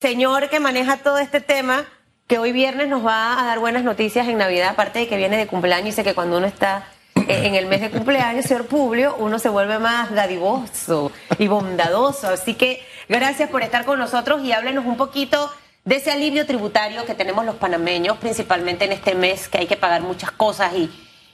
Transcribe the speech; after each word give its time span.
señor 0.00 0.48
que 0.48 0.60
maneja 0.60 0.96
todo 0.96 1.18
este 1.18 1.42
tema, 1.42 1.84
que 2.26 2.38
hoy 2.38 2.52
viernes 2.52 2.88
nos 2.88 3.04
va 3.04 3.38
a 3.38 3.44
dar 3.44 3.58
buenas 3.58 3.84
noticias 3.84 4.26
en 4.28 4.38
Navidad, 4.38 4.70
aparte 4.70 5.00
de 5.00 5.08
que 5.08 5.18
viene 5.18 5.36
de 5.36 5.46
cumpleaños 5.46 5.90
y 5.90 5.92
sé 5.92 6.02
que 6.02 6.14
cuando 6.14 6.38
uno 6.38 6.46
está 6.46 6.88
eh, 7.16 7.42
en 7.44 7.54
el 7.54 7.66
mes 7.66 7.82
de 7.82 7.90
cumpleaños, 7.90 8.46
señor 8.46 8.64
Publio, 8.64 9.14
uno 9.18 9.38
se 9.38 9.50
vuelve 9.50 9.78
más 9.78 10.10
dadivoso 10.14 11.12
y 11.38 11.48
bondadoso. 11.48 12.28
Así 12.28 12.54
que 12.54 12.82
gracias 13.10 13.50
por 13.50 13.62
estar 13.62 13.84
con 13.84 13.98
nosotros 13.98 14.42
y 14.42 14.52
háblenos 14.52 14.86
un 14.86 14.96
poquito 14.96 15.52
de 15.84 15.96
ese 15.96 16.10
alivio 16.10 16.46
tributario 16.46 17.04
que 17.04 17.14
tenemos 17.14 17.44
los 17.44 17.56
panameños, 17.56 18.16
principalmente 18.16 18.86
en 18.86 18.92
este 18.92 19.14
mes 19.14 19.48
que 19.48 19.58
hay 19.58 19.66
que 19.66 19.76
pagar 19.76 20.00
muchas 20.00 20.30
cosas 20.30 20.72
y, 20.72 20.90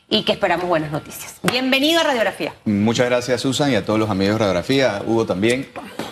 y 0.08 0.22
que 0.22 0.32
esperamos 0.32 0.66
buenas 0.66 0.92
noticias. 0.92 1.36
Bienvenido 1.42 2.00
a 2.00 2.04
Radiografía. 2.04 2.54
Muchas 2.64 3.06
gracias, 3.06 3.40
Susan, 3.40 3.72
y 3.72 3.74
a 3.74 3.84
todos 3.84 3.98
los 3.98 4.10
amigos 4.10 4.34
de 4.34 4.38
Radiografía, 4.38 5.02
Hugo 5.06 5.26
también. 5.26 5.68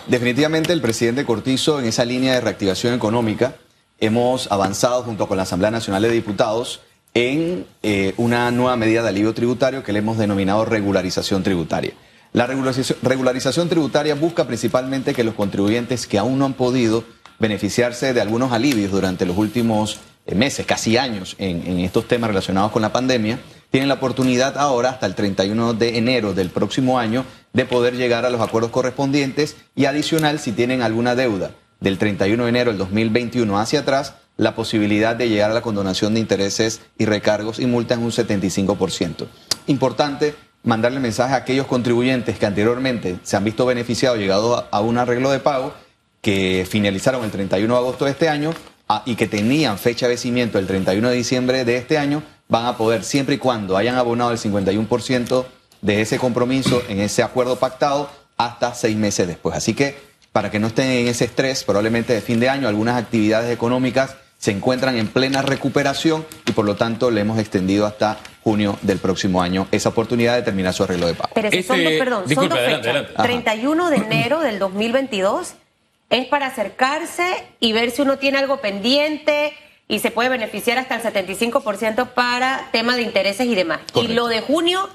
Definitivamente 0.07 0.73
el 0.73 0.81
presidente 0.81 1.25
Cortizo 1.25 1.79
en 1.79 1.85
esa 1.85 2.05
línea 2.05 2.33
de 2.33 2.41
reactivación 2.41 2.93
económica 2.93 3.55
hemos 3.99 4.51
avanzado 4.51 5.03
junto 5.03 5.27
con 5.27 5.37
la 5.37 5.43
Asamblea 5.43 5.71
Nacional 5.71 6.01
de 6.01 6.11
Diputados 6.11 6.81
en 7.13 7.65
eh, 7.81 8.13
una 8.17 8.51
nueva 8.51 8.75
medida 8.75 9.01
de 9.01 9.09
alivio 9.09 9.33
tributario 9.33 9.83
que 9.83 9.93
le 9.93 9.99
hemos 9.99 10.17
denominado 10.17 10.65
regularización 10.65 11.43
tributaria. 11.43 11.93
La 12.33 12.45
regularización, 12.47 13.69
tributaria 13.69 14.13
busca 14.15 14.45
principalmente 14.45 15.13
que 15.13 15.23
los 15.23 15.35
contribuyentes 15.35 16.05
que 16.05 16.17
aún 16.17 16.37
no 16.37 16.45
han 16.45 16.53
podido 16.53 17.05
beneficiarse 17.39 18.13
de 18.13 18.19
algunos 18.19 18.51
alivios 18.51 18.91
durante 18.91 19.25
los 19.25 19.37
últimos 19.37 19.99
eh, 20.25 20.35
meses, 20.35 20.65
casi 20.65 20.97
años, 20.97 21.37
en, 21.39 21.65
en 21.65 21.79
estos 21.79 22.09
temas 22.09 22.27
relacionados 22.27 22.73
con 22.73 22.81
la 22.81 22.91
pandemia, 22.91 23.39
tienen 23.75 23.89
la 23.89 23.95
oportunidad 23.95 24.57
ahora, 24.57 24.91
hasta 24.91 25.05
el 25.05 25.15
31 25.15 25.73
de 25.73 25.97
enero 25.97 26.33
del 26.33 26.49
próximo 26.49 26.97
año, 26.97 27.25
de 27.51 27.65
poder 27.65 27.97
llegar 27.97 28.23
a 28.23 28.29
los 28.29 28.39
acuerdos 28.39 28.71
correspondientes 28.71 29.57
y 29.75 29.83
adicional, 29.83 30.39
si 30.39 30.53
tienen 30.53 30.81
alguna 30.81 31.13
deuda 31.13 31.51
del 31.81 31.97
31 31.97 32.41
de 32.41 32.49
enero 32.49 32.71
del 32.71 32.77
2021 32.77 33.59
hacia 33.59 33.81
atrás, 33.81 34.13
la 34.37 34.55
posibilidad 34.55 35.17
de 35.17 35.27
llegar 35.27 35.51
a 35.51 35.53
la 35.53 35.61
condonación 35.61 36.13
de 36.13 36.21
intereses 36.21 36.83
y 36.97 37.03
recargos 37.03 37.59
y 37.59 37.65
multas 37.65 37.97
en 37.97 38.05
un 38.05 38.11
75%. 38.11 39.27
Importante 39.67 40.35
mandarle 40.63 41.01
mensaje 41.01 41.33
a 41.33 41.39
aquellos 41.39 41.67
contribuyentes 41.67 42.39
que 42.39 42.45
anteriormente 42.45 43.19
se 43.23 43.35
han 43.35 43.43
visto 43.43 43.65
beneficiados, 43.65 44.17
llegado 44.17 44.69
a 44.71 44.79
un 44.79 44.97
arreglo 44.97 45.31
de 45.31 45.39
pago, 45.39 45.73
que 46.21 46.65
finalizaron 46.65 47.25
el 47.25 47.31
31 47.31 47.73
de 47.73 47.77
agosto 47.77 48.05
de 48.05 48.11
este 48.11 48.29
año 48.29 48.53
y 49.05 49.15
que 49.15 49.27
tenían 49.27 49.77
fecha 49.77 50.05
de 50.05 50.11
vencimiento 50.11 50.59
el 50.59 50.65
31 50.65 51.09
de 51.09 51.15
diciembre 51.15 51.65
de 51.65 51.75
este 51.75 51.97
año, 51.97 52.23
van 52.47 52.65
a 52.65 52.77
poder, 52.77 53.03
siempre 53.03 53.35
y 53.35 53.37
cuando 53.37 53.77
hayan 53.77 53.95
abonado 53.95 54.31
el 54.31 54.37
51% 54.37 55.45
de 55.81 56.01
ese 56.01 56.17
compromiso 56.19 56.81
en 56.89 56.99
ese 56.99 57.23
acuerdo 57.23 57.57
pactado, 57.57 58.09
hasta 58.37 58.73
seis 58.73 58.95
meses 58.97 59.27
después. 59.27 59.55
Así 59.55 59.73
que, 59.73 59.97
para 60.31 60.51
que 60.51 60.59
no 60.59 60.67
estén 60.67 60.89
en 60.89 61.07
ese 61.07 61.25
estrés, 61.25 61.63
probablemente 61.63 62.13
de 62.13 62.21
fin 62.21 62.39
de 62.39 62.49
año, 62.49 62.67
algunas 62.67 63.01
actividades 63.01 63.51
económicas 63.51 64.15
se 64.37 64.51
encuentran 64.51 64.97
en 64.97 65.07
plena 65.07 65.41
recuperación 65.41 66.25
y 66.45 66.51
por 66.51 66.65
lo 66.65 66.75
tanto 66.75 67.09
le 67.09 67.21
hemos 67.21 67.39
extendido 67.39 67.85
hasta 67.85 68.17
junio 68.43 68.77
del 68.81 68.99
próximo 68.99 69.41
año 69.41 69.67
esa 69.71 69.89
oportunidad 69.89 70.35
de 70.35 70.41
terminar 70.43 70.73
su 70.73 70.83
arreglo 70.83 71.07
de 71.07 71.13
pago. 71.15 71.31
Pero 71.33 71.49
si 71.49 71.63
son 71.63 71.77
dos, 71.77 71.87
Este, 71.93 71.97
perdón, 72.03 72.23
son 72.29 72.49
dos 72.49 72.59
adelante, 72.59 72.89
fechas. 72.89 73.15
adelante. 73.15 73.23
31 73.23 73.89
de 73.89 73.95
enero 73.95 74.39
del 74.41 74.59
2022 74.59 75.53
es 76.09 76.27
para 76.27 76.47
acercarse 76.47 77.23
y 77.59 77.71
ver 77.73 77.91
si 77.91 78.01
uno 78.01 78.17
tiene 78.17 78.37
algo 78.37 78.59
pendiente 78.61 79.53
y 79.87 79.99
se 79.99 80.11
puede 80.11 80.29
beneficiar 80.29 80.77
hasta 80.77 80.95
el 80.95 81.27
75% 81.27 82.09
para 82.13 82.69
tema 82.71 82.95
de 82.95 83.03
intereses 83.03 83.47
y 83.47 83.55
demás. 83.55 83.79
Correcto. 83.91 84.11
Y 84.11 84.15
lo 84.15 84.27
de 84.27 84.41
junio, 84.41 84.89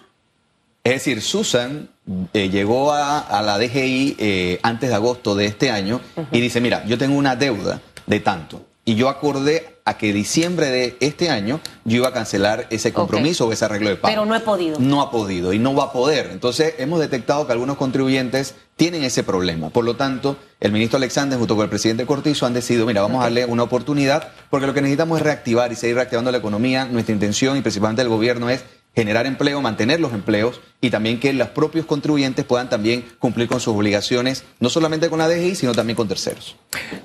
Es 0.83 0.95
decir, 0.95 1.23
Susan 1.23 1.89
eh, 2.33 2.49
llegó 2.49 2.93
a, 2.93 3.21
a 3.21 3.43
la 3.43 3.59
DGI 3.59 4.17
eh, 4.19 4.59
antes 4.63 4.89
de 4.89 4.95
agosto 4.97 5.35
de 5.35 5.47
este 5.47 5.71
año 5.71 6.01
y 6.33 6.41
dice, 6.41 6.61
mira, 6.61 6.85
yo 6.87 6.97
tengo 6.99 7.17
una 7.17 7.37
deuda 7.37 7.81
de 8.07 8.21
tanto. 8.21 8.65
Y 8.85 8.95
yo 8.95 9.09
acordé 9.09 9.77
a 9.85 9.99
que 9.99 10.13
diciembre 10.13 10.67
de 10.67 10.97
este 11.01 11.31
año 11.31 11.61
yo 11.85 11.99
iba 11.99 12.09
a 12.09 12.13
cancelar 12.13 12.67
ese 12.71 12.93
compromiso 12.93 13.47
o 13.47 13.53
ese 13.53 13.65
arreglo 13.65 13.91
de 13.91 13.97
pago. 13.97 14.13
pero 14.13 14.25
no 14.25 14.35
he 14.35 14.41
podido. 14.41 14.79
No 14.79 15.03
ha 15.03 15.11
podido 15.11 15.53
y 15.53 15.59
no 15.59 15.75
va 15.75 15.85
a 15.85 15.93
poder. 15.93 16.31
Entonces 16.33 16.75
hemos 16.79 16.99
detectado 17.01 17.47
que 17.47 17.53
algunos 17.53 17.77
contribuyentes 17.77 18.55
tienen 18.77 19.05
ese 19.05 19.23
problema. 19.23 19.71
Por 19.71 19.85
lo 19.85 19.97
tanto, 19.97 20.37
el 20.61 20.73
ministro 20.73 20.97
Alexander 20.97 21.39
junto 21.39 21.55
con 21.57 21.65
el 21.65 21.71
presidente 21.71 22.07
Cortizo 22.07 22.47
han 22.47 22.55
decidido, 22.55 22.87
mira, 22.87 23.03
vamos 23.03 23.21
a 23.21 23.25
darle 23.25 23.45
una 23.45 23.65
oportunidad 23.65 24.29
porque 24.49 24.67
lo 24.67 24.75
que 24.75 24.81
necesitamos 24.81 25.19
es 25.19 25.25
reactivar 25.25 25.71
y 25.73 25.77
seguir 25.77 25.97
reactivando 25.97 26.33
la 26.33 26.39
economía. 26.39 26.87
Nuestra 26.87 27.13
intención 27.13 27.57
y 27.57 27.61
principalmente 27.61 28.03
del 28.03 28.09
gobierno 28.09 28.49
es 28.49 28.65
generar 28.95 29.27
empleo, 29.27 29.61
mantener 29.61 30.01
los 30.01 30.13
empleos 30.13 30.61
y 30.81 30.91
también 30.91 31.21
que 31.21 31.33
los 31.33 31.49
propios 31.49 31.87
contribuyentes 31.87 32.45
puedan 32.45 32.69
también 32.69 33.05
cumplir 33.19 33.47
con 33.49 33.61
sus 33.61 33.75
obligaciones, 33.75 34.45
no 34.59 34.69
solamente 34.69 35.11
con 35.11 35.19
la 35.19 35.29
DGI, 35.29 35.55
sino 35.55 35.73
también 35.73 35.97
con 35.97 36.09
terceros. 36.09 36.57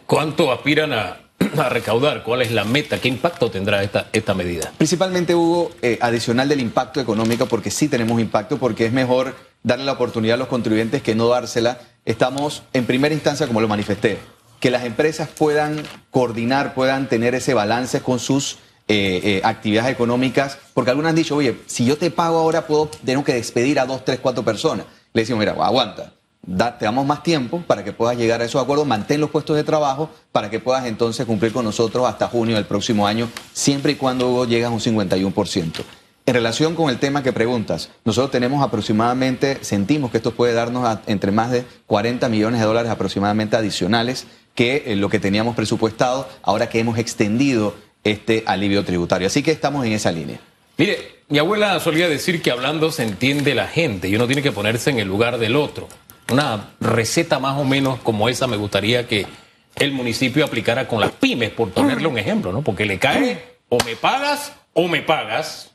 ¿Cuánto 0.07 0.51
aspiran 0.51 0.93
a, 0.93 1.24
a 1.57 1.69
recaudar? 1.69 2.23
¿Cuál 2.23 2.41
es 2.41 2.51
la 2.51 2.63
meta? 2.63 2.99
¿Qué 2.99 3.07
impacto 3.07 3.49
tendrá 3.49 3.83
esta, 3.83 4.07
esta 4.13 4.33
medida? 4.33 4.71
Principalmente, 4.77 5.35
Hugo, 5.35 5.71
eh, 5.81 5.97
adicional 6.01 6.49
del 6.49 6.59
impacto 6.59 6.99
económico, 6.99 7.45
porque 7.47 7.71
sí 7.71 7.87
tenemos 7.87 8.19
impacto, 8.19 8.57
porque 8.57 8.85
es 8.85 8.93
mejor 8.93 9.35
darle 9.63 9.85
la 9.85 9.93
oportunidad 9.93 10.35
a 10.35 10.37
los 10.37 10.47
contribuyentes 10.47 11.01
que 11.01 11.15
no 11.15 11.27
dársela. 11.27 11.79
Estamos, 12.05 12.63
en 12.73 12.85
primera 12.85 13.13
instancia, 13.13 13.47
como 13.47 13.61
lo 13.61 13.67
manifesté, 13.67 14.19
que 14.59 14.71
las 14.71 14.85
empresas 14.85 15.29
puedan 15.29 15.83
coordinar, 16.11 16.73
puedan 16.73 17.07
tener 17.07 17.35
ese 17.35 17.53
balance 17.53 18.01
con 18.01 18.19
sus 18.19 18.57
eh, 18.87 19.19
eh, 19.23 19.41
actividades 19.43 19.91
económicas, 19.91 20.59
porque 20.73 20.91
algunos 20.91 21.09
han 21.09 21.15
dicho, 21.15 21.35
oye, 21.35 21.57
si 21.65 21.85
yo 21.85 21.97
te 21.97 22.11
pago 22.11 22.37
ahora, 22.37 22.67
puedo, 22.67 22.89
tengo 23.03 23.23
que 23.23 23.33
despedir 23.33 23.79
a 23.79 23.85
dos, 23.85 24.05
tres, 24.05 24.19
cuatro 24.21 24.43
personas. 24.43 24.85
Le 25.13 25.21
decimos, 25.21 25.39
mira, 25.39 25.53
aguanta, 25.53 26.13
da- 26.45 26.77
te 26.77 26.85
damos 26.85 27.05
más 27.05 27.23
tiempo 27.23 27.63
para 27.67 27.83
que 27.83 27.91
puedas 27.93 28.17
llegar 28.17 28.41
a 28.41 28.45
esos 28.45 28.61
acuerdos, 28.61 28.85
mantén 28.87 29.19
los 29.21 29.29
puestos 29.29 29.55
de 29.55 29.63
trabajo 29.63 30.09
para 30.31 30.49
que 30.49 30.59
puedas 30.59 30.85
entonces 30.85 31.25
cumplir 31.25 31.51
con 31.51 31.65
nosotros 31.65 32.07
hasta 32.07 32.27
junio 32.27 32.55
del 32.55 32.65
próximo 32.65 33.07
año, 33.07 33.29
siempre 33.53 33.93
y 33.93 33.95
cuando 33.95 34.45
llegas 34.45 34.71
a 34.71 34.73
un 34.73 34.79
51%. 34.79 35.83
En 36.27 36.33
relación 36.33 36.73
con 36.75 36.89
el 36.89 36.97
tema 36.97 37.21
que 37.21 37.31
preguntas, 37.33 37.89
nosotros 38.03 38.31
tenemos 38.31 38.63
aproximadamente, 38.63 39.59
sentimos 39.61 40.09
que 40.09 40.17
esto 40.17 40.31
puede 40.31 40.53
darnos 40.53 40.97
entre 41.05 41.31
más 41.31 41.51
de 41.51 41.65
40 41.85 42.29
millones 42.29 42.59
de 42.59 42.65
dólares 42.65 42.89
aproximadamente 42.91 43.55
adicionales 43.55 44.25
que 44.55 44.83
eh, 44.87 44.95
lo 44.95 45.09
que 45.09 45.19
teníamos 45.19 45.55
presupuestado, 45.55 46.27
ahora 46.41 46.67
que 46.69 46.79
hemos 46.79 46.97
extendido 46.97 47.75
este 48.03 48.43
alivio 48.47 48.83
tributario. 48.85 49.27
Así 49.27 49.43
que 49.43 49.51
estamos 49.51 49.85
en 49.85 49.91
esa 49.91 50.11
línea. 50.11 50.39
Mire, 50.77 50.97
mi 51.29 51.37
abuela 51.39 51.79
solía 51.79 52.09
decir 52.09 52.41
que 52.41 52.51
hablando 52.51 52.91
se 52.91 53.03
entiende 53.03 53.53
la 53.53 53.67
gente 53.67 54.07
y 54.09 54.15
uno 54.15 54.25
tiene 54.27 54.41
que 54.41 54.51
ponerse 54.51 54.89
en 54.89 54.99
el 54.99 55.07
lugar 55.07 55.37
del 55.37 55.55
otro. 55.55 55.87
Una 56.31 56.71
receta 56.79 57.39
más 57.39 57.57
o 57.57 57.63
menos 57.63 57.99
como 57.99 58.29
esa 58.29 58.47
me 58.47 58.57
gustaría 58.57 59.07
que 59.07 59.27
el 59.75 59.91
municipio 59.91 60.45
aplicara 60.45 60.87
con 60.87 60.99
las 60.99 61.11
pymes, 61.11 61.51
por 61.51 61.69
ponerle 61.71 62.07
un 62.07 62.17
ejemplo, 62.17 62.51
¿no? 62.51 62.61
Porque 62.61 62.85
le 62.85 62.97
cae 62.97 63.57
o 63.69 63.77
me 63.85 63.95
pagas 63.95 64.53
o 64.73 64.87
me 64.87 65.01
pagas. 65.01 65.71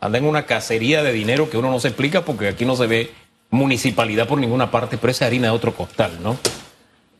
Anda 0.00 0.18
en 0.18 0.24
una 0.24 0.46
cacería 0.46 1.02
de 1.02 1.12
dinero 1.12 1.48
que 1.48 1.56
uno 1.58 1.70
no 1.70 1.78
se 1.80 1.88
explica 1.88 2.24
porque 2.24 2.48
aquí 2.48 2.64
no 2.64 2.76
se 2.76 2.86
ve 2.86 3.12
municipalidad 3.50 4.26
por 4.26 4.38
ninguna 4.38 4.70
parte, 4.70 4.98
pero 4.98 5.10
esa 5.10 5.26
harina 5.26 5.48
de 5.48 5.54
otro 5.54 5.74
costal, 5.74 6.18
¿no? 6.22 6.36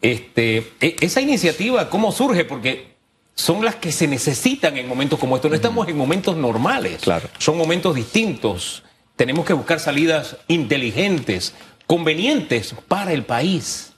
Este, 0.03 0.73
e- 0.81 0.97
esa 1.01 1.21
iniciativa, 1.21 1.89
¿cómo 1.89 2.13
surge? 2.13 2.45
Porque 2.45 2.95
son 3.35 3.65
las 3.65 3.77
que 3.77 3.93
se 3.93 4.07
necesitan 4.07 4.77
en 4.77 4.89
momentos 4.89 5.19
como 5.19 5.37
estos. 5.37 5.51
No 5.51 5.55
estamos 5.55 5.89
en 5.89 5.97
momentos 5.97 6.37
normales. 6.37 7.01
Claro. 7.03 7.29
Son 7.39 7.57
momentos 7.57 7.95
distintos. 7.95 8.83
Tenemos 9.17 9.47
que 9.47 9.53
buscar 9.53 9.81
salidas 9.81 10.37
inteligentes, 10.49 11.55
convenientes 11.87 12.75
para 12.89 13.13
el 13.13 13.25
país. 13.25 13.95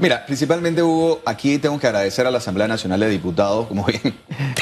Mira, 0.00 0.24
principalmente 0.24 0.82
Hugo, 0.82 1.20
aquí 1.26 1.58
tengo 1.58 1.78
que 1.78 1.86
agradecer 1.86 2.26
a 2.26 2.30
la 2.30 2.38
Asamblea 2.38 2.66
Nacional 2.66 3.00
de 3.00 3.10
Diputados, 3.10 3.66
como 3.66 3.84
bien 3.84 4.14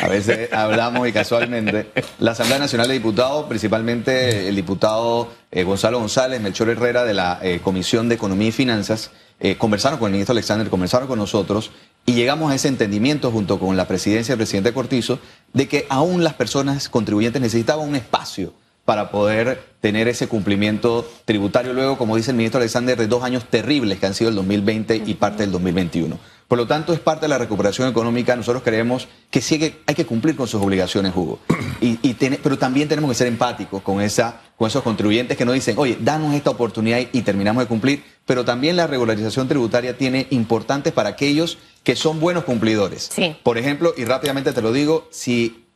a 0.02 0.08
veces 0.08 0.52
hablamos 0.52 1.06
y 1.06 1.12
casualmente. 1.12 1.92
La 2.18 2.32
Asamblea 2.32 2.58
Nacional 2.58 2.88
de 2.88 2.94
Diputados, 2.94 3.46
principalmente 3.46 4.48
el 4.48 4.56
diputado 4.56 5.30
eh, 5.52 5.62
Gonzalo 5.62 6.00
González, 6.00 6.40
Melchor 6.40 6.70
Herrera 6.70 7.04
de 7.04 7.14
la 7.14 7.38
eh, 7.40 7.60
Comisión 7.62 8.08
de 8.08 8.16
Economía 8.16 8.48
y 8.48 8.52
Finanzas, 8.52 9.12
eh, 9.38 9.56
conversaron 9.56 10.00
con 10.00 10.06
el 10.06 10.14
ministro 10.14 10.32
Alexander, 10.32 10.68
conversaron 10.68 11.06
con 11.06 11.20
nosotros 11.20 11.70
y 12.04 12.14
llegamos 12.14 12.50
a 12.50 12.56
ese 12.56 12.66
entendimiento 12.66 13.30
junto 13.30 13.60
con 13.60 13.76
la 13.76 13.86
presidencia 13.86 14.32
del 14.32 14.38
presidente 14.38 14.72
Cortizo 14.72 15.20
de 15.52 15.68
que 15.68 15.86
aún 15.88 16.24
las 16.24 16.34
personas 16.34 16.88
contribuyentes 16.88 17.40
necesitaban 17.40 17.88
un 17.88 17.94
espacio 17.94 18.54
para 18.88 19.10
poder 19.10 19.62
tener 19.82 20.08
ese 20.08 20.28
cumplimiento 20.28 21.06
tributario 21.26 21.74
luego, 21.74 21.98
como 21.98 22.16
dice 22.16 22.30
el 22.30 22.38
ministro 22.38 22.58
Alexander, 22.58 22.96
de 22.96 23.06
dos 23.06 23.22
años 23.22 23.44
terribles 23.44 23.98
que 23.98 24.06
han 24.06 24.14
sido 24.14 24.30
el 24.30 24.36
2020 24.36 25.02
y 25.04 25.12
parte 25.12 25.42
del 25.42 25.52
2021. 25.52 26.18
Por 26.48 26.56
lo 26.56 26.66
tanto, 26.66 26.94
es 26.94 26.98
parte 26.98 27.26
de 27.26 27.28
la 27.28 27.36
recuperación 27.36 27.86
económica. 27.86 28.34
Nosotros 28.34 28.62
creemos 28.62 29.06
que 29.30 29.42
sí 29.42 29.56
hay 29.56 29.60
que, 29.60 29.82
hay 29.84 29.94
que 29.94 30.06
cumplir 30.06 30.36
con 30.36 30.48
sus 30.48 30.62
obligaciones, 30.62 31.12
Hugo. 31.14 31.38
Y, 31.82 31.98
y 32.00 32.14
pero 32.14 32.56
también 32.56 32.88
tenemos 32.88 33.10
que 33.10 33.14
ser 33.14 33.26
empáticos 33.26 33.82
con, 33.82 34.00
esa, 34.00 34.40
con 34.56 34.66
esos 34.68 34.82
contribuyentes 34.82 35.36
que 35.36 35.44
nos 35.44 35.52
dicen, 35.52 35.76
oye, 35.78 35.98
danos 36.00 36.34
esta 36.34 36.48
oportunidad 36.48 36.98
y, 36.98 37.10
y 37.12 37.20
terminamos 37.20 37.62
de 37.62 37.68
cumplir. 37.68 38.02
Pero 38.24 38.46
también 38.46 38.74
la 38.74 38.86
regularización 38.86 39.48
tributaria 39.48 39.98
tiene 39.98 40.26
importantes 40.30 40.94
para 40.94 41.10
aquellos 41.10 41.58
que 41.84 41.94
son 41.94 42.20
buenos 42.20 42.44
cumplidores. 42.44 43.10
Sí. 43.12 43.36
Por 43.42 43.58
ejemplo, 43.58 43.92
y 43.98 44.06
rápidamente 44.06 44.54
te 44.54 44.62
lo 44.62 44.72
digo, 44.72 45.08
si 45.10 45.66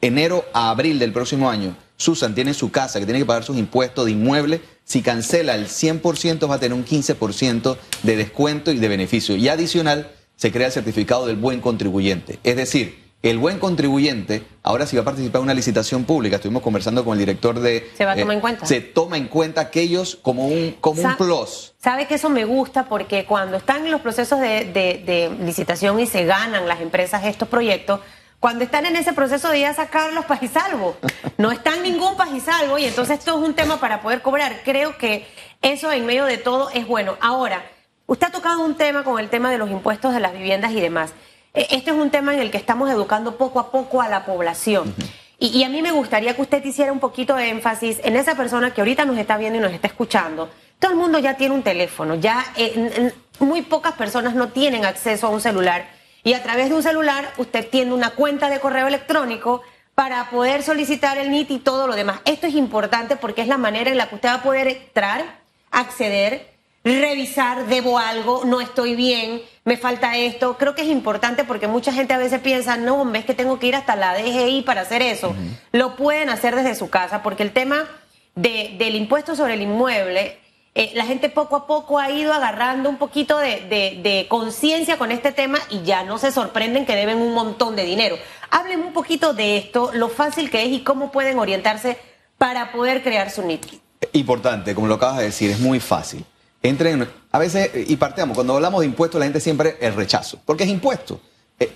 enero 0.00 0.46
a 0.54 0.70
abril 0.70 0.98
del 0.98 1.12
próximo 1.12 1.50
año 1.50 1.76
Susan 2.02 2.34
tiene 2.34 2.52
su 2.52 2.70
casa 2.70 2.98
que 2.98 3.06
tiene 3.06 3.20
que 3.20 3.26
pagar 3.26 3.44
sus 3.44 3.56
impuestos 3.56 4.04
de 4.04 4.10
inmueble, 4.10 4.60
si 4.84 5.02
cancela 5.02 5.54
el 5.54 5.68
100% 5.68 6.50
va 6.50 6.56
a 6.56 6.58
tener 6.58 6.76
un 6.76 6.84
15% 6.84 7.76
de 8.02 8.16
descuento 8.16 8.72
y 8.72 8.78
de 8.78 8.88
beneficio. 8.88 9.36
Y 9.36 9.48
adicional, 9.48 10.10
se 10.36 10.50
crea 10.50 10.66
el 10.66 10.72
certificado 10.72 11.26
del 11.26 11.36
buen 11.36 11.60
contribuyente. 11.60 12.38
Es 12.42 12.56
decir, 12.56 13.00
el 13.22 13.38
buen 13.38 13.60
contribuyente, 13.60 14.42
ahora 14.64 14.84
si 14.84 14.96
va 14.96 15.02
a 15.02 15.04
participar 15.04 15.38
en 15.38 15.44
una 15.44 15.54
licitación 15.54 16.04
pública, 16.04 16.36
estuvimos 16.36 16.62
conversando 16.62 17.04
con 17.04 17.12
el 17.12 17.20
director 17.20 17.60
de... 17.60 17.88
Se 17.96 18.04
va 18.04 18.12
a 18.12 18.16
tomar 18.16 18.34
en 18.34 18.40
cuenta. 18.40 18.66
Se 18.66 18.80
toma 18.80 19.16
en 19.16 19.28
cuenta 19.28 19.60
aquellos 19.60 20.16
como 20.16 20.48
un, 20.48 20.74
como 20.80 21.02
un 21.02 21.16
plus. 21.16 21.72
Sabe 21.78 22.08
que 22.08 22.16
eso 22.16 22.28
me 22.28 22.44
gusta 22.44 22.88
porque 22.88 23.24
cuando 23.24 23.56
están 23.56 23.84
en 23.84 23.92
los 23.92 24.00
procesos 24.00 24.40
de, 24.40 24.64
de 24.64 25.30
licitación 25.40 26.00
y 26.00 26.06
se 26.06 26.24
ganan 26.24 26.66
las 26.66 26.80
empresas 26.80 27.24
estos 27.24 27.48
proyectos, 27.48 28.00
cuando 28.42 28.64
están 28.64 28.86
en 28.86 28.96
ese 28.96 29.12
proceso 29.12 29.50
de 29.50 29.60
ir 29.60 29.66
a 29.66 29.72
sacar 29.72 30.12
los 30.12 30.24
pajisalvos. 30.24 30.96
No 31.38 31.52
están 31.52 31.80
ningún 31.84 32.16
pajisalvo 32.16 32.76
y 32.76 32.86
entonces 32.86 33.20
esto 33.20 33.38
es 33.40 33.48
un 33.48 33.54
tema 33.54 33.78
para 33.78 34.02
poder 34.02 34.20
cobrar. 34.20 34.62
Creo 34.64 34.98
que 34.98 35.28
eso 35.62 35.92
en 35.92 36.04
medio 36.04 36.24
de 36.24 36.38
todo 36.38 36.68
es 36.70 36.84
bueno. 36.88 37.16
Ahora, 37.20 37.62
usted 38.06 38.26
ha 38.26 38.30
tocado 38.32 38.64
un 38.64 38.74
tema 38.74 39.04
con 39.04 39.20
el 39.20 39.30
tema 39.30 39.48
de 39.48 39.58
los 39.58 39.70
impuestos 39.70 40.12
de 40.12 40.18
las 40.18 40.32
viviendas 40.32 40.72
y 40.72 40.80
demás. 40.80 41.12
E, 41.54 41.68
este 41.70 41.92
es 41.92 41.96
un 41.96 42.10
tema 42.10 42.34
en 42.34 42.40
el 42.40 42.50
que 42.50 42.56
estamos 42.56 42.90
educando 42.90 43.36
poco 43.36 43.60
a 43.60 43.70
poco 43.70 44.02
a 44.02 44.08
la 44.08 44.24
población. 44.24 44.92
y, 45.38 45.62
a 45.62 45.68
mí 45.68 45.80
me 45.80 45.92
gustaría 45.92 46.34
que 46.34 46.42
usted 46.42 46.64
hiciera 46.64 46.90
un 46.90 46.98
poquito 46.98 47.36
de 47.36 47.48
énfasis 47.48 48.00
en 48.02 48.16
esa 48.16 48.34
persona 48.34 48.74
que 48.74 48.80
ahorita 48.80 49.04
nos 49.04 49.18
está 49.18 49.36
viendo 49.36 49.60
y 49.60 49.62
nos 49.62 49.72
está 49.72 49.86
escuchando. 49.86 50.50
Todo 50.80 50.90
el 50.90 50.98
mundo 50.98 51.20
ya 51.20 51.36
tiene 51.36 51.54
un 51.54 51.62
teléfono, 51.62 52.16
ya 52.16 52.44
eh, 52.56 53.12
muy 53.38 53.62
pocas 53.62 53.92
personas 53.92 54.34
no 54.34 54.48
tienen 54.48 54.84
acceso 54.84 55.28
a 55.28 55.30
un 55.30 55.40
celular 55.40 55.86
y 56.24 56.34
a 56.34 56.42
través 56.42 56.68
de 56.68 56.74
un 56.74 56.82
celular 56.82 57.32
usted 57.36 57.68
tiene 57.68 57.92
una 57.92 58.10
cuenta 58.10 58.48
de 58.48 58.60
correo 58.60 58.86
electrónico 58.86 59.62
para 59.94 60.30
poder 60.30 60.62
solicitar 60.62 61.18
el 61.18 61.30
NIT 61.30 61.50
y 61.50 61.58
todo 61.58 61.86
lo 61.86 61.94
demás. 61.94 62.20
Esto 62.24 62.46
es 62.46 62.54
importante 62.54 63.16
porque 63.16 63.42
es 63.42 63.48
la 63.48 63.58
manera 63.58 63.90
en 63.90 63.98
la 63.98 64.08
que 64.08 64.14
usted 64.14 64.28
va 64.28 64.34
a 64.34 64.42
poder 64.42 64.68
entrar, 64.68 65.40
acceder, 65.70 66.50
revisar, 66.84 67.66
debo 67.66 67.98
algo, 67.98 68.42
no 68.44 68.60
estoy 68.60 68.96
bien, 68.96 69.42
me 69.64 69.76
falta 69.76 70.16
esto. 70.16 70.56
Creo 70.58 70.74
que 70.74 70.82
es 70.82 70.88
importante 70.88 71.44
porque 71.44 71.68
mucha 71.68 71.92
gente 71.92 72.14
a 72.14 72.18
veces 72.18 72.40
piensa, 72.40 72.76
no, 72.76 73.00
hombre, 73.02 73.20
es 73.20 73.26
que 73.26 73.34
tengo 73.34 73.58
que 73.58 73.68
ir 73.68 73.76
hasta 73.76 73.96
la 73.96 74.14
DGI 74.14 74.62
para 74.62 74.80
hacer 74.82 75.02
eso. 75.02 75.34
Lo 75.72 75.96
pueden 75.96 76.30
hacer 76.30 76.56
desde 76.56 76.74
su 76.74 76.88
casa 76.88 77.22
porque 77.22 77.42
el 77.42 77.52
tema 77.52 77.88
de, 78.34 78.74
del 78.78 78.96
impuesto 78.96 79.36
sobre 79.36 79.54
el 79.54 79.62
inmueble 79.62 80.41
eh, 80.74 80.92
la 80.94 81.04
gente 81.04 81.28
poco 81.28 81.56
a 81.56 81.66
poco 81.66 81.98
ha 81.98 82.10
ido 82.10 82.32
agarrando 82.32 82.88
un 82.88 82.96
poquito 82.96 83.36
de, 83.38 84.26
conciencia 84.30 84.96
con 84.96 85.12
este 85.12 85.30
tema 85.30 85.58
y 85.68 85.82
ya 85.82 86.02
no 86.02 86.16
se 86.16 86.32
sorprenden 86.32 86.86
que 86.86 86.96
deben 86.96 87.18
un 87.18 87.34
montón 87.34 87.76
de 87.76 87.84
dinero. 87.84 88.16
Hablen 88.50 88.80
un 88.80 88.92
poquito 88.94 89.34
de 89.34 89.58
esto, 89.58 89.90
lo 89.92 90.08
fácil 90.08 90.50
que 90.50 90.62
es 90.62 90.72
y 90.72 90.80
cómo 90.80 91.12
pueden 91.12 91.38
orientarse 91.38 91.98
para 92.38 92.72
poder 92.72 93.02
crear 93.02 93.30
su 93.30 93.42
NIT. 93.42 93.66
Importante, 94.14 94.74
como 94.74 94.86
lo 94.86 94.94
acabas 94.94 95.18
de 95.18 95.24
decir, 95.24 95.50
es 95.50 95.60
muy 95.60 95.78
fácil. 95.78 96.24
Entren, 96.62 97.08
a 97.30 97.38
veces, 97.38 97.70
y 97.74 97.96
partamos, 97.96 98.34
cuando 98.34 98.54
hablamos 98.54 98.80
de 98.80 98.86
impuestos, 98.86 99.18
la 99.18 99.26
gente 99.26 99.40
siempre 99.40 99.76
el 99.80 99.94
rechazo, 99.94 100.40
porque 100.44 100.64
es 100.64 100.70
impuesto. 100.70 101.20
Eh, 101.58 101.70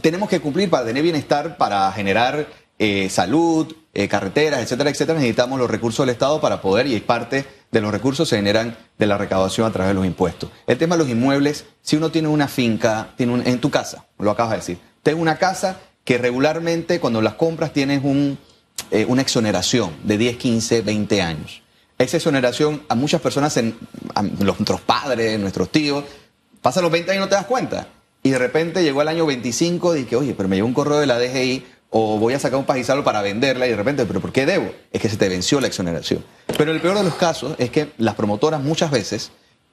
tenemos 0.00 0.28
que 0.28 0.40
cumplir 0.40 0.70
para 0.70 0.86
tener 0.86 1.02
bienestar, 1.02 1.56
para 1.56 1.90
generar 1.92 2.46
eh, 2.78 3.08
salud, 3.10 3.74
carreteras, 4.08 4.60
etcétera, 4.60 4.90
etcétera. 4.90 5.18
Necesitamos 5.18 5.58
los 5.58 5.68
recursos 5.68 6.06
del 6.06 6.12
Estado 6.12 6.40
para 6.40 6.60
poder, 6.60 6.86
y 6.86 7.00
parte 7.00 7.44
de 7.72 7.80
los 7.80 7.90
recursos 7.90 8.28
se 8.28 8.36
generan 8.36 8.76
de 8.96 9.06
la 9.06 9.18
recaudación 9.18 9.66
a 9.66 9.72
través 9.72 9.90
de 9.90 9.94
los 9.94 10.06
impuestos. 10.06 10.50
El 10.68 10.78
tema 10.78 10.96
de 10.96 11.02
los 11.02 11.10
inmuebles, 11.10 11.64
si 11.82 11.96
uno 11.96 12.10
tiene 12.10 12.28
una 12.28 12.46
finca, 12.46 13.08
tiene 13.16 13.42
en 13.44 13.60
tu 13.60 13.70
casa, 13.70 14.06
lo 14.18 14.30
acabas 14.30 14.52
de 14.52 14.56
decir, 14.58 14.78
tengo 15.02 15.20
una 15.20 15.36
casa 15.36 15.80
que 16.04 16.16
regularmente 16.16 17.00
cuando 17.00 17.20
las 17.20 17.34
compras 17.34 17.72
tienes 17.72 18.02
un, 18.02 18.38
eh, 18.90 19.04
una 19.06 19.22
exoneración 19.22 19.94
de 20.04 20.16
10, 20.16 20.36
15, 20.38 20.80
20 20.80 21.20
años. 21.20 21.62
Esa 21.98 22.16
exoneración 22.16 22.82
a 22.88 22.94
muchas 22.94 23.20
personas, 23.20 23.56
en, 23.56 23.76
nuestros 24.38 24.80
padres, 24.80 25.38
nuestros 25.38 25.70
tíos, 25.70 26.04
pasan 26.62 26.84
los 26.84 26.92
20 26.92 27.10
años 27.10 27.22
y 27.22 27.24
no 27.24 27.28
te 27.28 27.34
das 27.34 27.44
cuenta. 27.44 27.88
Y 28.22 28.30
de 28.30 28.38
repente 28.38 28.82
llegó 28.82 29.02
el 29.02 29.08
año 29.08 29.26
25 29.26 29.96
y 29.96 30.04
dije, 30.04 30.16
oye, 30.16 30.34
pero 30.34 30.48
me 30.48 30.56
llegó 30.56 30.66
un 30.66 30.74
correo 30.74 30.98
de 30.98 31.06
la 31.06 31.18
DGI 31.18 31.64
o 31.90 32.18
voy 32.18 32.34
a 32.34 32.38
sacar 32.38 32.58
un 32.58 32.66
pajizalo 32.66 33.02
para 33.02 33.22
venderla 33.22 33.66
y 33.66 33.70
de 33.70 33.76
repente, 33.76 34.04
pero 34.04 34.20
¿por 34.20 34.32
qué 34.32 34.44
debo? 34.46 34.70
Es 34.92 35.00
que 35.00 35.08
se 35.08 35.16
te 35.16 35.28
venció 35.28 35.60
la 35.60 35.68
exoneración. 35.68 36.24
Pero 36.56 36.72
el 36.72 36.80
peor 36.80 36.98
de 36.98 37.04
los 37.04 37.14
casos 37.14 37.54
es 37.58 37.70
que 37.70 37.92
las 37.98 38.14
promotoras 38.14 38.62
muchas 38.62 38.90
veces 38.90 39.30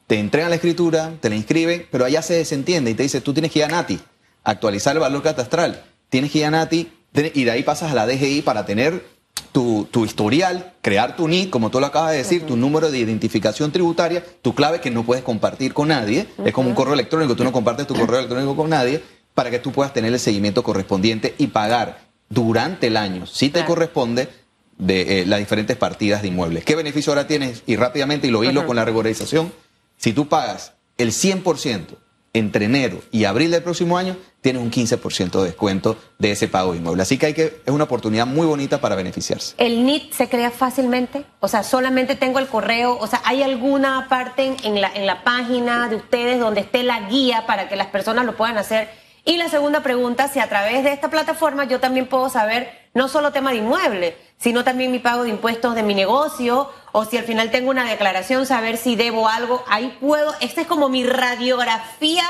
te 0.07 0.19
entregan 0.19 0.49
la 0.49 0.55
escritura, 0.55 1.13
te 1.19 1.29
la 1.29 1.35
inscriben, 1.35 1.87
pero 1.91 2.05
allá 2.05 2.21
se 2.21 2.35
desentiende 2.35 2.91
y 2.91 2.93
te 2.93 3.03
dice, 3.03 3.21
tú 3.21 3.33
tienes 3.33 3.51
que 3.51 3.59
ir 3.59 3.65
a 3.65 3.69
Nati, 3.69 3.99
actualizar 4.43 4.95
el 4.95 5.01
valor 5.01 5.23
catastral, 5.23 5.83
tienes 6.09 6.31
que 6.31 6.39
ir 6.39 6.45
a 6.45 6.51
Nati 6.51 6.91
y 7.33 7.43
de 7.43 7.51
ahí 7.51 7.63
pasas 7.63 7.91
a 7.91 7.95
la 7.95 8.05
DGI 8.05 8.41
para 8.43 8.65
tener 8.65 9.03
tu, 9.51 9.87
historial, 10.03 10.73
crear 10.81 11.15
tu 11.15 11.29
NID, 11.29 11.49
como 11.49 11.71
tú 11.71 11.79
lo 11.79 11.85
acabas 11.85 12.11
de 12.11 12.17
decir, 12.17 12.45
tu 12.45 12.57
número 12.57 12.91
de 12.91 12.97
identificación 12.97 13.71
tributaria, 13.71 14.23
tu 14.41 14.53
clave 14.53 14.81
que 14.81 14.91
no 14.91 15.05
puedes 15.05 15.23
compartir 15.23 15.73
con 15.73 15.87
nadie, 15.87 16.27
es 16.43 16.53
como 16.53 16.67
un 16.67 16.75
correo 16.75 16.93
electrónico, 16.93 17.37
tú 17.37 17.45
no 17.45 17.53
compartes 17.53 17.87
tu 17.87 17.95
correo 17.95 18.19
electrónico 18.19 18.55
con 18.55 18.69
nadie, 18.69 19.01
para 19.33 19.49
que 19.49 19.59
tú 19.59 19.71
puedas 19.71 19.93
tener 19.93 20.11
el 20.11 20.19
seguimiento 20.19 20.61
correspondiente 20.61 21.35
y 21.37 21.47
pagar 21.47 22.04
durante 22.29 22.87
el 22.87 22.97
año, 22.97 23.25
si 23.25 23.49
te 23.49 23.65
corresponde, 23.65 24.29
de 24.77 25.21
eh, 25.21 25.25
las 25.25 25.39
diferentes 25.39 25.77
partidas 25.77 26.21
de 26.21 26.29
inmuebles. 26.29 26.65
¿Qué 26.65 26.75
beneficio 26.75 27.11
ahora 27.11 27.27
tienes? 27.27 27.63
Y 27.65 27.75
rápidamente, 27.75 28.27
y 28.27 28.31
lo 28.31 28.43
hilo 28.43 28.65
con 28.65 28.75
la 28.75 28.85
regularización, 28.85 29.53
si 29.97 30.13
tú 30.13 30.27
pagas 30.27 30.73
el 30.97 31.11
100% 31.11 31.97
entre 32.33 32.65
enero 32.65 33.01
y 33.11 33.23
abril 33.23 33.51
del 33.51 33.63
próximo 33.63 33.97
año, 33.97 34.17
tienes 34.41 34.61
un 34.61 34.69
15% 34.69 35.39
de 35.39 35.45
descuento 35.45 35.97
de 36.19 36.31
ese 36.31 36.49
pago 36.49 36.73
de 36.73 36.79
inmueble. 36.79 37.01
Así 37.01 37.17
que, 37.17 37.27
hay 37.27 37.33
que 37.33 37.61
es 37.65 37.71
una 37.73 37.85
oportunidad 37.85 38.27
muy 38.27 38.45
bonita 38.45 38.81
para 38.81 38.95
beneficiarse. 38.95 39.55
¿El 39.57 39.85
NIT 39.85 40.11
se 40.11 40.27
crea 40.27 40.51
fácilmente? 40.51 41.25
O 41.39 41.47
sea, 41.47 41.63
solamente 41.63 42.15
tengo 42.15 42.39
el 42.39 42.47
correo, 42.47 42.97
o 42.99 43.07
sea, 43.07 43.21
¿hay 43.23 43.41
alguna 43.41 44.07
parte 44.09 44.53
en 44.63 44.81
la, 44.81 44.91
en 44.93 45.05
la 45.05 45.23
página 45.23 45.87
de 45.87 45.95
ustedes 45.95 46.37
donde 46.39 46.59
esté 46.59 46.83
la 46.83 47.07
guía 47.09 47.45
para 47.47 47.69
que 47.69 47.77
las 47.77 47.87
personas 47.87 48.25
lo 48.25 48.35
puedan 48.35 48.57
hacer? 48.57 48.89
Y 49.27 49.37
la 49.37 49.49
segunda 49.49 49.81
pregunta, 49.81 50.27
si 50.27 50.39
a 50.39 50.47
través 50.47 50.83
de 50.83 50.93
esta 50.93 51.09
plataforma 51.09 51.63
yo 51.63 51.79
también 51.79 52.05
puedo 52.05 52.29
saber 52.29 52.69
no 52.93 53.07
solo 53.07 53.31
tema 53.31 53.49
de 53.49 53.57
inmueble, 53.57 54.15
sino 54.37 54.63
también 54.63 54.91
mi 54.91 54.99
pago 54.99 55.23
de 55.23 55.29
impuestos 55.29 55.73
de 55.73 55.81
mi 55.81 55.95
negocio, 55.95 56.69
o 56.91 57.05
si 57.05 57.17
al 57.17 57.23
final 57.23 57.49
tengo 57.49 57.71
una 57.71 57.89
declaración, 57.89 58.45
saber 58.45 58.77
si 58.77 58.95
debo 58.95 59.27
algo, 59.27 59.63
ahí 59.67 59.97
puedo, 59.99 60.31
esta 60.41 60.61
es 60.61 60.67
como 60.67 60.89
mi 60.89 61.03
radiografía 61.03 62.23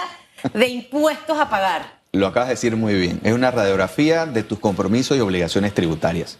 de 0.53 0.67
impuestos 0.69 1.37
a 1.37 1.49
pagar. 1.49 1.99
Lo 2.13 2.27
acabas 2.27 2.47
de 2.47 2.53
decir 2.53 2.77
muy 2.77 2.93
bien, 2.93 3.19
es 3.23 3.33
una 3.33 3.51
radiografía 3.51 4.25
de 4.25 4.43
tus 4.43 4.59
compromisos 4.59 5.17
y 5.17 5.19
obligaciones 5.19 5.73
tributarias. 5.73 6.37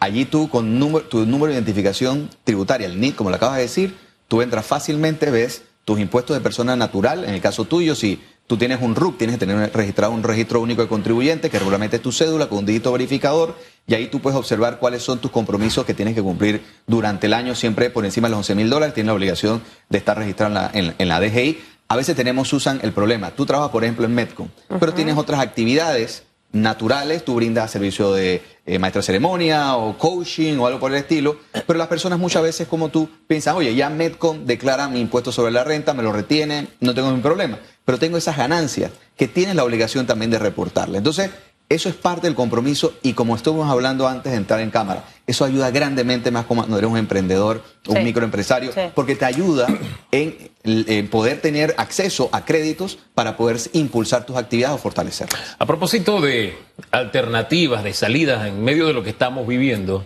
Allí 0.00 0.24
tú 0.24 0.48
con 0.48 0.80
tu 1.10 1.26
número 1.26 1.52
de 1.52 1.58
identificación 1.58 2.30
tributaria, 2.44 2.86
el 2.86 2.98
NIT, 2.98 3.14
como 3.14 3.28
lo 3.28 3.36
acabas 3.36 3.56
de 3.56 3.62
decir, 3.62 3.94
tú 4.26 4.40
entras 4.40 4.64
fácilmente, 4.64 5.30
ves 5.30 5.64
tus 5.84 6.00
impuestos 6.00 6.34
de 6.34 6.40
persona 6.40 6.76
natural, 6.76 7.24
en 7.24 7.34
el 7.34 7.40
caso 7.42 7.64
tuyo, 7.64 7.94
si 7.94 8.22
Tú 8.48 8.56
tienes 8.56 8.80
un 8.80 8.94
RUC, 8.94 9.18
tienes 9.18 9.36
que 9.36 9.44
tener 9.44 9.70
registrado 9.74 10.10
un 10.14 10.22
registro 10.22 10.62
único 10.62 10.80
de 10.80 10.88
contribuyentes 10.88 11.50
que 11.50 11.58
regularmente 11.58 11.98
tu 11.98 12.12
cédula 12.12 12.48
con 12.48 12.60
un 12.60 12.66
dígito 12.66 12.90
verificador 12.90 13.54
y 13.86 13.92
ahí 13.92 14.06
tú 14.06 14.20
puedes 14.20 14.38
observar 14.38 14.78
cuáles 14.78 15.02
son 15.02 15.18
tus 15.18 15.30
compromisos 15.30 15.84
que 15.84 15.92
tienes 15.92 16.14
que 16.14 16.22
cumplir 16.22 16.62
durante 16.86 17.26
el 17.26 17.34
año, 17.34 17.54
siempre 17.54 17.90
por 17.90 18.06
encima 18.06 18.26
de 18.26 18.30
los 18.30 18.38
11 18.38 18.54
mil 18.54 18.70
dólares. 18.70 18.94
Tienes 18.94 19.08
la 19.08 19.12
obligación 19.12 19.62
de 19.90 19.98
estar 19.98 20.16
registrado 20.16 20.70
en 20.72 21.08
la, 21.08 21.20
DGI. 21.20 21.58
A 21.88 21.96
veces 21.96 22.16
tenemos, 22.16 22.48
Susan, 22.48 22.80
el 22.82 22.92
problema. 22.92 23.32
Tú 23.32 23.44
trabajas, 23.44 23.70
por 23.70 23.84
ejemplo, 23.84 24.06
en 24.06 24.14
Metcom, 24.14 24.48
pero 24.80 24.94
tienes 24.94 25.18
otras 25.18 25.40
actividades 25.40 26.22
naturales, 26.50 27.26
tú 27.26 27.34
brindas 27.34 27.70
servicio 27.70 28.14
de 28.14 28.40
eh, 28.64 28.78
maestra 28.78 29.00
de 29.00 29.06
ceremonia 29.06 29.76
o 29.76 29.98
coaching 29.98 30.56
o 30.56 30.66
algo 30.66 30.80
por 30.80 30.90
el 30.90 30.96
estilo, 30.96 31.36
pero 31.66 31.78
las 31.78 31.88
personas 31.88 32.18
muchas 32.18 32.42
veces 32.42 32.66
como 32.66 32.88
tú 32.88 33.06
piensan, 33.26 33.56
oye, 33.56 33.74
ya 33.74 33.90
Metcom 33.90 34.46
declara 34.46 34.88
mi 34.88 35.00
impuesto 35.00 35.30
sobre 35.30 35.52
la 35.52 35.62
renta, 35.62 35.92
me 35.92 36.02
lo 36.02 36.10
retiene, 36.10 36.68
no 36.80 36.94
tengo 36.94 37.08
ningún 37.08 37.22
problema 37.22 37.58
pero 37.88 37.98
tengo 37.98 38.18
esas 38.18 38.36
ganancias 38.36 38.90
que 39.16 39.28
tienes 39.28 39.56
la 39.56 39.64
obligación 39.64 40.06
también 40.06 40.30
de 40.30 40.38
reportarle. 40.38 40.98
Entonces, 40.98 41.30
eso 41.70 41.88
es 41.88 41.94
parte 41.94 42.26
del 42.26 42.34
compromiso 42.34 42.92
y 43.02 43.14
como 43.14 43.34
estuvimos 43.34 43.70
hablando 43.70 44.06
antes 44.06 44.30
de 44.30 44.36
entrar 44.36 44.60
en 44.60 44.68
cámara, 44.68 45.04
eso 45.26 45.46
ayuda 45.46 45.70
grandemente 45.70 46.30
más 46.30 46.44
cuando 46.44 46.76
eres 46.76 46.90
un 46.90 46.98
emprendedor 46.98 47.64
o 47.86 47.94
un 47.94 48.04
microempresario, 48.04 48.72
porque 48.94 49.16
te 49.16 49.24
ayuda 49.24 49.68
en, 50.12 51.08
poder 51.08 51.40
tener 51.40 51.74
acceso 51.78 52.28
a 52.30 52.44
créditos 52.44 52.98
para 53.14 53.38
poder 53.38 53.56
impulsar 53.72 54.26
tus 54.26 54.36
actividades 54.36 54.74
o 54.74 54.78
fortalecerlas. 54.78 55.56
A 55.58 55.64
propósito 55.64 56.20
de 56.20 56.58
alternativas, 56.90 57.84
de 57.84 57.94
salidas 57.94 58.46
en 58.46 58.62
medio 58.62 58.86
de 58.86 58.92
lo 58.92 59.02
que 59.02 59.08
estamos 59.08 59.46
viviendo, 59.46 60.04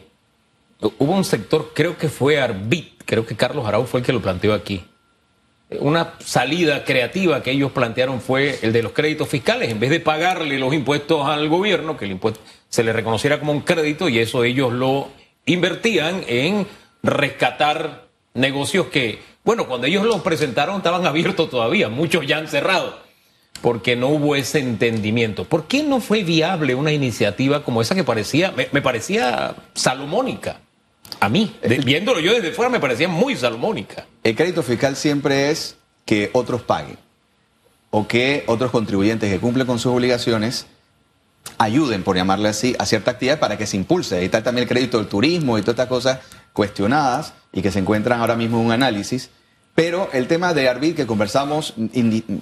hubo 0.80 1.16
un 1.16 1.24
sector, 1.24 1.72
creo 1.74 1.98
que 1.98 2.08
fue 2.08 2.40
Arbit, 2.40 3.02
creo 3.04 3.26
que 3.26 3.34
Carlos 3.34 3.66
Arau 3.66 3.86
fue 3.86 3.98
el 3.98 4.06
que 4.06 4.12
lo 4.12 4.22
planteó 4.22 4.54
aquí 4.54 4.84
una 5.80 6.14
salida 6.24 6.84
creativa 6.84 7.42
que 7.42 7.52
ellos 7.52 7.72
plantearon 7.72 8.20
fue 8.20 8.58
el 8.62 8.72
de 8.72 8.82
los 8.82 8.92
créditos 8.92 9.28
fiscales. 9.28 9.70
En 9.70 9.80
vez 9.80 9.90
de 9.90 10.00
pagarle 10.00 10.58
los 10.58 10.72
impuestos 10.74 11.26
al 11.26 11.48
gobierno, 11.48 11.96
que 11.96 12.04
el 12.04 12.12
impuesto 12.12 12.40
se 12.68 12.82
le 12.82 12.92
reconociera 12.92 13.38
como 13.38 13.52
un 13.52 13.60
crédito 13.60 14.08
y 14.08 14.18
eso 14.18 14.44
ellos 14.44 14.72
lo 14.72 15.08
invertían 15.44 16.22
en 16.26 16.66
rescatar 17.02 18.08
negocios 18.34 18.86
que, 18.86 19.18
bueno, 19.44 19.66
cuando 19.66 19.86
ellos 19.86 20.04
los 20.04 20.22
presentaron 20.22 20.76
estaban 20.76 21.04
abiertos 21.06 21.50
todavía, 21.50 21.88
muchos 21.88 22.26
ya 22.26 22.38
han 22.38 22.48
cerrado, 22.48 22.98
porque 23.60 23.96
no 23.96 24.08
hubo 24.08 24.36
ese 24.36 24.60
entendimiento. 24.60 25.44
¿Por 25.44 25.66
qué 25.66 25.82
no 25.82 26.00
fue 26.00 26.22
viable 26.22 26.74
una 26.74 26.92
iniciativa 26.92 27.62
como 27.64 27.82
esa 27.82 27.94
que 27.94 28.04
parecía, 28.04 28.52
me, 28.52 28.82
parecía 28.82 29.54
salomónica? 29.74 30.60
A 31.20 31.28
mí, 31.28 31.54
viéndolo 31.84 32.20
yo 32.20 32.32
desde 32.34 32.52
fuera, 32.52 32.70
me 32.70 32.80
parecía 32.80 33.08
muy 33.08 33.36
salomónica. 33.36 34.06
El 34.22 34.34
crédito 34.36 34.62
fiscal 34.62 34.96
siempre 34.96 35.50
es 35.50 35.76
que 36.04 36.30
otros 36.32 36.62
paguen. 36.62 36.98
o 37.90 38.08
que 38.08 38.44
otros 38.46 38.70
contribuyentes 38.70 39.30
que 39.30 39.38
cumplen 39.38 39.66
con 39.66 39.78
sus 39.78 39.92
obligaciones 39.92 40.66
ayuden, 41.58 42.02
por 42.02 42.16
llamarle 42.16 42.48
así, 42.48 42.74
a 42.78 42.86
cierta 42.86 43.10
actividad 43.12 43.38
para 43.38 43.58
que 43.58 43.66
se 43.66 43.76
impulse. 43.76 44.16
Ahí 44.16 44.24
está 44.24 44.42
también 44.42 44.62
el 44.62 44.68
crédito 44.68 44.98
del 44.98 45.08
turismo 45.08 45.58
y 45.58 45.60
todas 45.60 45.74
estas 45.74 45.88
cosas 45.88 46.18
cuestionadas 46.54 47.34
y 47.52 47.60
que 47.60 47.70
se 47.70 47.80
encuentran 47.80 48.20
ahora 48.20 48.34
mismo 48.34 48.58
en 48.60 48.66
un 48.66 48.72
análisis. 48.72 49.30
Pero 49.74 50.08
el 50.12 50.26
tema 50.26 50.54
de 50.54 50.68
Arbit 50.68 50.96
que 50.96 51.06
conversamos 51.06 51.74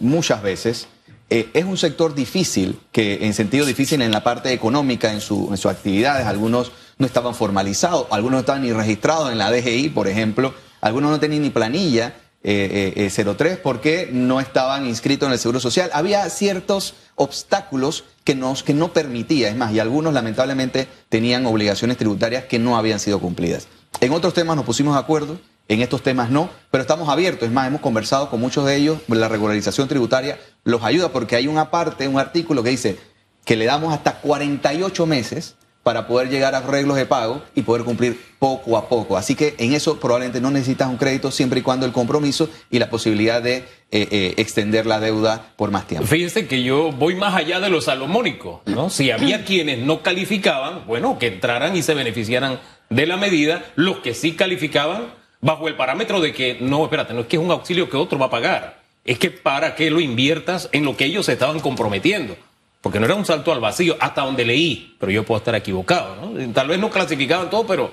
muchas 0.01 0.43
veces, 0.43 0.89
eh, 1.29 1.49
es 1.55 1.65
un 1.65 1.77
sector 1.77 2.15
difícil, 2.15 2.81
que 2.91 3.25
en 3.25 3.35
sentido 3.35 3.65
difícil 3.65 4.03
en 4.03 4.11
la 4.11 4.25
parte 4.25 4.53
económica, 4.53 5.13
en, 5.13 5.21
su, 5.21 5.49
en 5.51 5.57
sus 5.57 5.71
actividades. 5.71 6.27
Algunos 6.27 6.73
no 7.01 7.07
estaban 7.07 7.35
formalizados, 7.35 8.07
algunos 8.11 8.33
no 8.37 8.41
estaban 8.41 8.63
ni 8.63 8.73
registrados 8.73 9.33
en 9.33 9.39
la 9.39 9.51
DGI, 9.51 9.89
por 9.89 10.07
ejemplo, 10.07 10.55
algunos 10.83 11.11
no 11.11 11.19
tenían 11.19 11.43
ni 11.43 11.51
planilla 11.51 12.15
eh, 12.43 12.93
eh, 12.97 13.35
03 13.35 13.53
eh, 13.53 13.61
porque 13.63 14.11
no 14.13 14.39
estaban 14.39 14.87
inscritos 14.87 15.27
en 15.27 15.33
el 15.33 15.39
Seguro 15.39 15.61
Social. 15.61 15.91
Había 15.95 16.29
ciertos 16.29 16.95
obstáculos 17.15 18.05
que, 18.23 18.35
nos, 18.35 18.63
que 18.63 18.75
no 18.75 18.93
permitía, 18.93 19.49
es 19.49 19.57
más, 19.57 19.73
y 19.73 19.81
algunos 19.81 20.13
lamentablemente 20.13 20.89
tenían 21.09 21.47
obligaciones 21.47 21.97
tributarias 21.97 22.45
que 22.45 22.59
no 22.59 22.77
habían 22.77 23.01
sido 23.01 23.19
cumplidas. 23.19 23.67
En 24.03 24.13
otros 24.13 24.35
temas 24.35 24.57
nos 24.57 24.67
pusimos 24.67 24.95
de 24.95 25.01
acuerdo, 25.01 25.41
en 25.69 25.81
estos 25.81 26.03
temas 26.03 26.29
no, 26.29 26.51
pero 26.71 26.83
estamos 26.83 27.09
abiertos. 27.09 27.49
Es 27.49 27.53
más, 27.53 27.67
hemos 27.67 27.81
conversado 27.81 28.29
con 28.29 28.41
muchos 28.41 28.67
de 28.67 28.77
ellos. 28.77 28.99
La 29.09 29.29
regularización 29.29 29.89
tributaria 29.89 30.39
los 30.65 30.83
ayuda 30.83 31.13
porque 31.13 31.37
hay 31.37 31.47
una 31.47 31.71
parte, 31.71 32.09
un 32.09 32.19
artículo 32.19 32.63
que 32.63 32.71
dice 32.71 32.99
que 33.47 33.57
le 33.57 33.65
damos 33.65 33.95
hasta 33.95 34.21
48 34.21 35.07
meses 35.07 35.57
para 35.83 36.07
poder 36.07 36.29
llegar 36.29 36.55
a 36.55 36.59
arreglos 36.59 36.97
de 36.97 37.07
pago 37.07 37.43
y 37.55 37.63
poder 37.63 37.85
cumplir 37.85 38.21
poco 38.39 38.77
a 38.77 38.89
poco. 38.89 39.17
Así 39.17 39.35
que 39.35 39.55
en 39.59 39.73
eso 39.73 39.99
probablemente 39.99 40.41
no 40.41 40.51
necesitas 40.51 40.89
un 40.89 40.97
crédito 40.97 41.31
siempre 41.31 41.61
y 41.61 41.63
cuando 41.63 41.87
el 41.87 41.93
compromiso 41.93 42.51
y 42.71 42.79
la 42.79 42.91
posibilidad 42.91 43.43
de 43.43 43.57
eh, 43.57 43.67
eh, 43.91 44.35
extender 44.37 44.87
la 44.87 45.01
deuda 45.01 45.53
por 45.57 45.71
más 45.71 45.87
tiempo. 45.87 46.07
Fíjense 46.07 46.47
que 46.47 46.63
yo 46.63 46.93
voy 46.93 47.15
más 47.15 47.35
allá 47.35 47.61
de 47.61 47.71
lo 47.71 47.81
salomónico, 47.81 48.63
¿no? 48.67 48.91
Si 48.91 49.11
había 49.11 49.45
quienes 49.45 49.79
no 49.79 50.03
calificaban, 50.03 50.87
bueno, 50.87 51.19
que 51.19 51.29
entraran 51.29 51.75
y 51.75 51.83
se 51.83 51.95
beneficiaran 51.95 52.61
de 52.91 53.07
la 53.07 53.17
medida, 53.17 53.65
los 53.77 53.99
que 53.99 54.15
sí 54.15 54.33
calificaban 54.33 55.15
bajo 55.41 55.69
el 55.69 55.77
parámetro 55.77 56.21
de 56.21 56.33
que 56.35 56.59
no, 56.61 56.85
espérate, 56.85 57.15
no 57.15 57.21
es 57.21 57.27
que 57.27 57.37
es 57.37 57.43
un 57.43 57.51
auxilio 57.51 57.89
que 57.89 57.97
otro 57.97 58.19
va 58.19 58.27
a 58.27 58.31
pagar, 58.31 58.81
es 59.05 59.19
que 59.19 59.31
para 59.31 59.75
que 59.75 59.91
lo 59.91 60.01
inviertas 60.01 60.69
en 60.73 60.85
lo 60.85 60.97
que 60.97 61.07
ellos 61.07 61.29
estaban 61.29 61.61
comprometiendo 61.61 62.37
porque 62.81 62.99
no 62.99 63.07
era 63.07 63.15
un 63.15 63.27
salto 63.27 63.53
al 63.53 63.61
vacío, 63.61 63.97
hasta 64.01 64.23
donde 64.23 64.45
leí, 64.45 64.97
pero 64.99 65.13
yo 65.13 65.25
puedo 65.25 65.39
estar 65.39 65.55
equivocado, 65.55 66.17
¿no? 66.17 66.53
Tal 66.53 66.69
vez 66.69 66.79
no 66.79 66.91
clasificaban 66.91 67.51
todo, 67.51 67.67
pero 67.67 67.93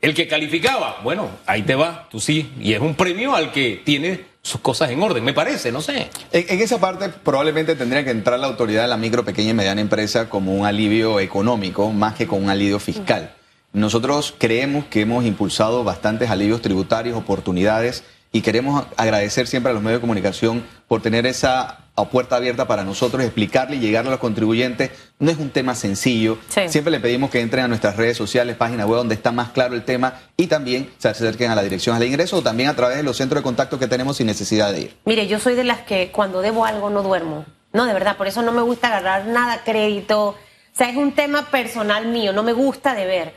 el 0.00 0.14
que 0.14 0.26
calificaba, 0.26 1.00
bueno, 1.04 1.28
ahí 1.46 1.62
te 1.62 1.74
va, 1.74 2.08
tú 2.10 2.18
sí, 2.18 2.52
y 2.60 2.72
es 2.72 2.80
un 2.80 2.94
premio 2.94 3.34
al 3.34 3.52
que 3.52 3.82
tiene 3.84 4.32
sus 4.42 4.60
cosas 4.60 4.90
en 4.90 5.00
orden, 5.00 5.22
me 5.22 5.32
parece, 5.32 5.70
no 5.70 5.80
sé. 5.80 6.10
En, 6.32 6.60
esa 6.60 6.80
parte 6.80 7.08
probablemente 7.08 7.76
tendría 7.76 8.04
que 8.04 8.10
entrar 8.10 8.40
la 8.40 8.48
autoridad 8.48 8.82
de 8.82 8.88
la 8.88 8.96
micro, 8.96 9.24
pequeña 9.24 9.50
y 9.50 9.54
mediana 9.54 9.80
empresa 9.80 10.28
como 10.28 10.54
un 10.54 10.66
alivio 10.66 11.20
económico, 11.20 11.92
más 11.92 12.14
que 12.14 12.26
con 12.26 12.42
un 12.42 12.50
alivio 12.50 12.80
fiscal. 12.80 13.34
Nosotros 13.72 14.34
creemos 14.36 14.86
que 14.86 15.02
hemos 15.02 15.24
impulsado 15.24 15.84
bastantes 15.84 16.30
alivios 16.30 16.60
tributarios, 16.60 17.16
oportunidades, 17.16 18.02
y 18.32 18.40
queremos 18.40 18.86
agradecer 18.96 19.46
siempre 19.46 19.70
a 19.70 19.74
los 19.74 19.82
medios 19.82 19.98
de 19.98 20.02
comunicación 20.02 20.64
por 20.88 21.00
tener 21.00 21.26
esa 21.26 21.81
puerta 21.94 22.36
abierta 22.36 22.66
para 22.66 22.84
nosotros, 22.84 23.22
explicarle 23.22 23.76
y 23.76 23.80
llegarle 23.80 24.08
a 24.08 24.12
los 24.12 24.20
contribuyentes. 24.20 24.90
No 25.18 25.30
es 25.30 25.38
un 25.38 25.50
tema 25.50 25.74
sencillo. 25.74 26.38
Siempre 26.48 26.90
le 26.90 27.00
pedimos 27.00 27.30
que 27.30 27.40
entren 27.40 27.64
a 27.64 27.68
nuestras 27.68 27.96
redes 27.96 28.16
sociales, 28.16 28.56
página 28.56 28.86
web 28.86 28.98
donde 28.98 29.14
está 29.14 29.32
más 29.32 29.50
claro 29.50 29.74
el 29.74 29.84
tema 29.84 30.20
y 30.36 30.46
también 30.46 30.90
se 30.98 31.08
acerquen 31.08 31.50
a 31.50 31.54
la 31.54 31.62
dirección 31.62 31.94
al 31.94 32.04
ingreso 32.04 32.38
o 32.38 32.42
también 32.42 32.68
a 32.68 32.74
través 32.74 32.96
de 32.96 33.02
los 33.02 33.16
centros 33.16 33.40
de 33.40 33.44
contacto 33.44 33.78
que 33.78 33.86
tenemos 33.86 34.16
sin 34.16 34.26
necesidad 34.26 34.72
de 34.72 34.80
ir. 34.80 34.96
Mire, 35.04 35.26
yo 35.26 35.38
soy 35.38 35.54
de 35.54 35.64
las 35.64 35.80
que 35.80 36.10
cuando 36.10 36.40
debo 36.40 36.64
algo 36.64 36.90
no 36.90 37.02
duermo. 37.02 37.44
No, 37.72 37.86
de 37.86 37.92
verdad, 37.92 38.16
por 38.16 38.26
eso 38.26 38.42
no 38.42 38.52
me 38.52 38.62
gusta 38.62 38.88
agarrar 38.88 39.26
nada 39.26 39.62
crédito. 39.64 40.28
O 40.28 40.36
sea, 40.72 40.90
es 40.90 40.96
un 40.96 41.12
tema 41.12 41.50
personal 41.50 42.06
mío, 42.06 42.32
no 42.32 42.42
me 42.42 42.52
gusta 42.52 42.94
deber. 42.94 43.34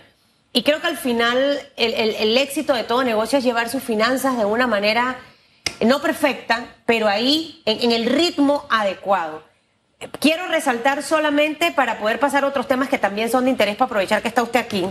Y 0.56 0.64
creo 0.64 0.80
que 0.80 0.88
al 0.88 0.98
final 0.98 1.60
el, 1.76 2.38
éxito 2.38 2.74
de 2.74 2.86
todo 2.86 3.04
negocio 3.04 3.38
es 3.38 3.44
llevar 3.44 3.68
sus 3.68 3.84
finanzas 3.84 4.38
de 4.38 4.46
una 4.46 4.68
manera 4.68 5.18
no 5.82 6.02
perfecta, 6.02 6.66
pero 6.86 7.08
ahí 7.08 7.62
en, 7.66 7.92
el 7.92 8.06
ritmo 8.06 8.66
adecuado. 8.70 9.44
Quiero 10.20 10.48
resaltar 10.48 11.04
solamente 11.04 11.72
para 11.72 12.00
poder 12.00 12.20
pasar 12.20 12.44
a 12.44 12.48
otros 12.48 12.68
temas 12.68 12.90
que 12.90 12.98
también 12.98 13.30
son 13.30 13.46
de 13.46 13.52
interés 13.52 13.76
para 13.76 13.86
aprovechar 13.86 14.22
que 14.22 14.28
está 14.28 14.44
usted 14.44 14.60
aquí, 14.60 14.86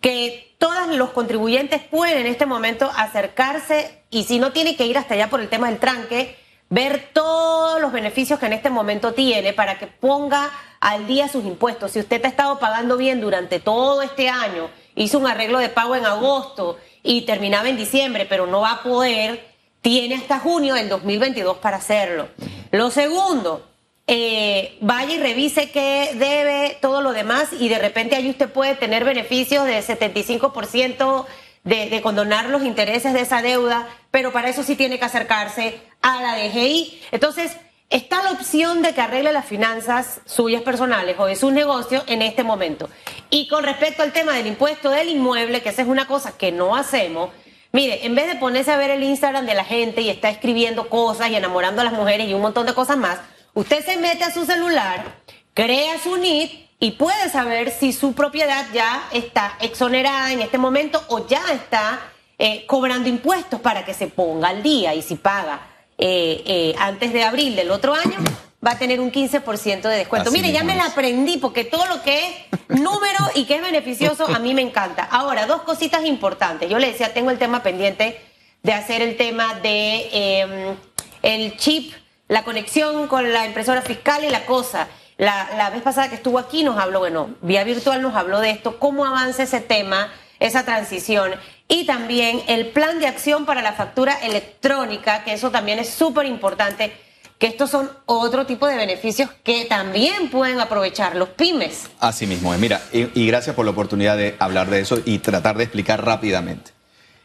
que 0.00 0.54
todos 0.58 0.88
los 0.88 1.10
contribuyentes 1.10 1.82
pueden 1.82 2.18
en 2.18 2.26
este 2.26 2.46
momento 2.46 2.90
acercarse 2.96 4.02
y 4.10 4.24
si 4.24 4.38
no 4.38 4.52
tiene 4.52 4.76
que 4.76 4.86
ir 4.86 4.98
hasta 4.98 5.14
allá 5.14 5.28
por 5.28 5.40
el 5.40 5.48
tema 5.48 5.68
del 5.68 5.78
tranque, 5.78 6.36
ver 6.68 7.10
todos 7.12 7.80
los 7.80 7.92
beneficios 7.92 8.38
que 8.38 8.46
en 8.46 8.54
este 8.54 8.70
momento 8.70 9.12
tiene 9.12 9.52
para 9.52 9.78
que 9.78 9.86
ponga 9.86 10.50
al 10.80 11.06
día 11.06 11.28
sus 11.28 11.44
impuestos. 11.44 11.92
Si 11.92 12.00
usted 12.00 12.24
ha 12.24 12.28
estado 12.28 12.58
pagando 12.58 12.96
bien 12.96 13.20
durante 13.20 13.60
todo 13.60 14.02
este 14.02 14.28
año 14.28 14.70
hizo 14.94 15.18
un 15.18 15.26
arreglo 15.26 15.58
de 15.58 15.68
pago 15.68 15.96
en 15.96 16.06
agosto 16.06 16.78
y 17.02 17.22
terminaba 17.22 17.68
en 17.68 17.76
diciembre, 17.76 18.26
pero 18.28 18.46
no 18.46 18.60
va 18.60 18.72
a 18.72 18.82
poder, 18.82 19.49
tiene 19.82 20.16
hasta 20.16 20.38
junio 20.38 20.74
del 20.74 20.88
2022 20.88 21.58
para 21.58 21.78
hacerlo. 21.78 22.28
Lo 22.70 22.90
segundo, 22.90 23.66
eh, 24.06 24.76
vaya 24.80 25.14
y 25.14 25.18
revise 25.18 25.70
qué 25.70 26.10
debe, 26.14 26.78
todo 26.80 27.00
lo 27.02 27.12
demás, 27.12 27.48
y 27.58 27.68
de 27.68 27.78
repente 27.78 28.16
ahí 28.16 28.30
usted 28.30 28.50
puede 28.50 28.74
tener 28.74 29.04
beneficios 29.04 29.64
de 29.64 29.80
75% 29.80 31.26
de, 31.64 31.90
de 31.90 32.00
condonar 32.02 32.48
los 32.48 32.64
intereses 32.64 33.12
de 33.12 33.20
esa 33.20 33.42
deuda, 33.42 33.88
pero 34.10 34.32
para 34.32 34.48
eso 34.48 34.62
sí 34.62 34.76
tiene 34.76 34.98
que 34.98 35.04
acercarse 35.04 35.80
a 36.02 36.22
la 36.22 36.36
DGI. 36.36 37.00
Entonces, 37.12 37.52
Está 37.90 38.22
la 38.22 38.30
opción 38.30 38.82
de 38.82 38.94
que 38.94 39.00
arregle 39.00 39.32
las 39.32 39.46
finanzas 39.46 40.20
suyas 40.24 40.62
personales 40.62 41.16
o 41.18 41.26
de 41.26 41.34
su 41.34 41.50
negocio 41.50 42.04
en 42.06 42.22
este 42.22 42.44
momento. 42.44 42.88
Y 43.30 43.48
con 43.48 43.64
respecto 43.64 44.04
al 44.04 44.12
tema 44.12 44.32
del 44.32 44.46
impuesto 44.46 44.90
del 44.90 45.08
inmueble, 45.08 45.60
que 45.60 45.70
esa 45.70 45.82
es 45.82 45.88
una 45.88 46.06
cosa 46.06 46.38
que 46.38 46.52
no 46.52 46.76
hacemos, 46.76 47.30
mire, 47.72 48.06
en 48.06 48.14
vez 48.14 48.28
de 48.28 48.36
ponerse 48.36 48.70
a 48.70 48.76
ver 48.76 48.90
el 48.90 49.02
Instagram 49.02 49.46
de 49.46 49.54
la 49.54 49.64
gente 49.64 50.02
y 50.02 50.10
está 50.10 50.30
escribiendo 50.30 50.88
cosas 50.88 51.30
y 51.30 51.36
enamorando 51.36 51.80
a 51.80 51.84
las 51.84 51.92
mujeres 51.92 52.28
y 52.28 52.34
un 52.34 52.42
montón 52.42 52.66
de 52.66 52.74
cosas 52.74 52.96
más, 52.96 53.18
usted 53.54 53.84
se 53.84 53.96
mete 53.96 54.24
a 54.24 54.32
su 54.32 54.44
celular, 54.44 55.20
crea 55.54 55.98
su 55.98 56.16
NIT 56.16 56.70
y 56.80 56.92
puede 56.92 57.28
saber 57.28 57.70
si 57.70 57.92
su 57.92 58.14
propiedad 58.14 58.66
ya 58.72 59.06
está 59.12 59.56
exonerada 59.60 60.32
en 60.32 60.40
este 60.40 60.56
momento 60.56 61.02
o 61.08 61.26
ya 61.26 61.42
está 61.52 62.00
eh, 62.38 62.64
cobrando 62.66 63.08
impuestos 63.08 63.60
para 63.60 63.84
que 63.84 63.92
se 63.92 64.06
ponga 64.06 64.48
al 64.48 64.62
día. 64.62 64.94
Y 64.94 65.02
si 65.02 65.16
paga 65.16 65.60
eh, 65.98 66.42
eh, 66.46 66.74
antes 66.78 67.12
de 67.12 67.22
abril 67.22 67.54
del 67.54 67.70
otro 67.70 67.92
año, 67.92 68.16
va 68.64 68.72
a 68.72 68.78
tener 68.78 69.00
un 69.00 69.10
15% 69.10 69.82
de 69.82 69.96
descuento. 69.96 70.30
Mire, 70.30 70.52
ya 70.52 70.62
me 70.62 70.76
la 70.76 70.86
aprendí 70.86 71.38
porque 71.38 71.64
todo 71.64 71.86
lo 71.86 72.02
que 72.02 72.26
es 72.26 72.34
número 72.68 73.18
y 73.34 73.44
que 73.44 73.56
es 73.56 73.62
beneficioso 73.62 74.26
a 74.26 74.38
mí 74.38 74.54
me 74.54 74.62
encanta. 74.62 75.04
Ahora, 75.04 75.46
dos 75.46 75.62
cositas 75.62 76.04
importantes. 76.04 76.68
Yo 76.68 76.78
le 76.78 76.88
decía, 76.88 77.14
tengo 77.14 77.30
el 77.30 77.38
tema 77.38 77.62
pendiente 77.62 78.20
de 78.62 78.72
hacer 78.72 79.00
el 79.00 79.16
tema 79.16 79.54
de 79.54 80.08
em, 80.12 80.76
el 81.22 81.56
chip, 81.56 81.94
la 82.28 82.44
conexión 82.44 83.08
con 83.08 83.32
la 83.32 83.46
impresora 83.46 83.80
fiscal 83.82 84.24
y 84.24 84.28
la 84.28 84.44
cosa. 84.44 84.88
La, 85.16 85.50
la 85.56 85.70
vez 85.70 85.82
pasada 85.82 86.08
que 86.08 86.14
estuvo 86.14 86.38
aquí 86.38 86.62
nos 86.62 86.78
habló, 86.78 87.00
bueno, 87.00 87.30
vía 87.42 87.64
virtual 87.64 88.00
nos 88.00 88.14
habló 88.14 88.40
de 88.40 88.50
esto, 88.50 88.78
cómo 88.78 89.04
avanza 89.04 89.42
ese 89.42 89.60
tema, 89.60 90.10
esa 90.38 90.64
transición 90.64 91.34
y 91.68 91.86
también 91.86 92.42
el 92.48 92.68
plan 92.68 92.98
de 92.98 93.06
acción 93.06 93.46
para 93.46 93.62
la 93.62 93.74
factura 93.74 94.14
electrónica, 94.22 95.22
que 95.22 95.34
eso 95.34 95.50
también 95.50 95.78
es 95.78 95.88
súper 95.90 96.26
importante, 96.26 96.92
que 97.40 97.46
estos 97.46 97.70
son 97.70 97.90
otro 98.04 98.44
tipo 98.44 98.66
de 98.66 98.76
beneficios 98.76 99.30
que 99.42 99.64
también 99.64 100.28
pueden 100.28 100.60
aprovechar 100.60 101.16
los 101.16 101.30
pymes. 101.30 101.88
Así 101.98 102.26
mismo 102.26 102.52
es. 102.52 102.60
Mira, 102.60 102.82
y, 102.92 103.26
gracias 103.26 103.56
por 103.56 103.64
la 103.64 103.70
oportunidad 103.70 104.18
de 104.18 104.36
hablar 104.38 104.68
de 104.68 104.80
eso 104.80 104.98
y 105.06 105.20
tratar 105.20 105.56
de 105.56 105.64
explicar 105.64 106.04
rápidamente. 106.04 106.72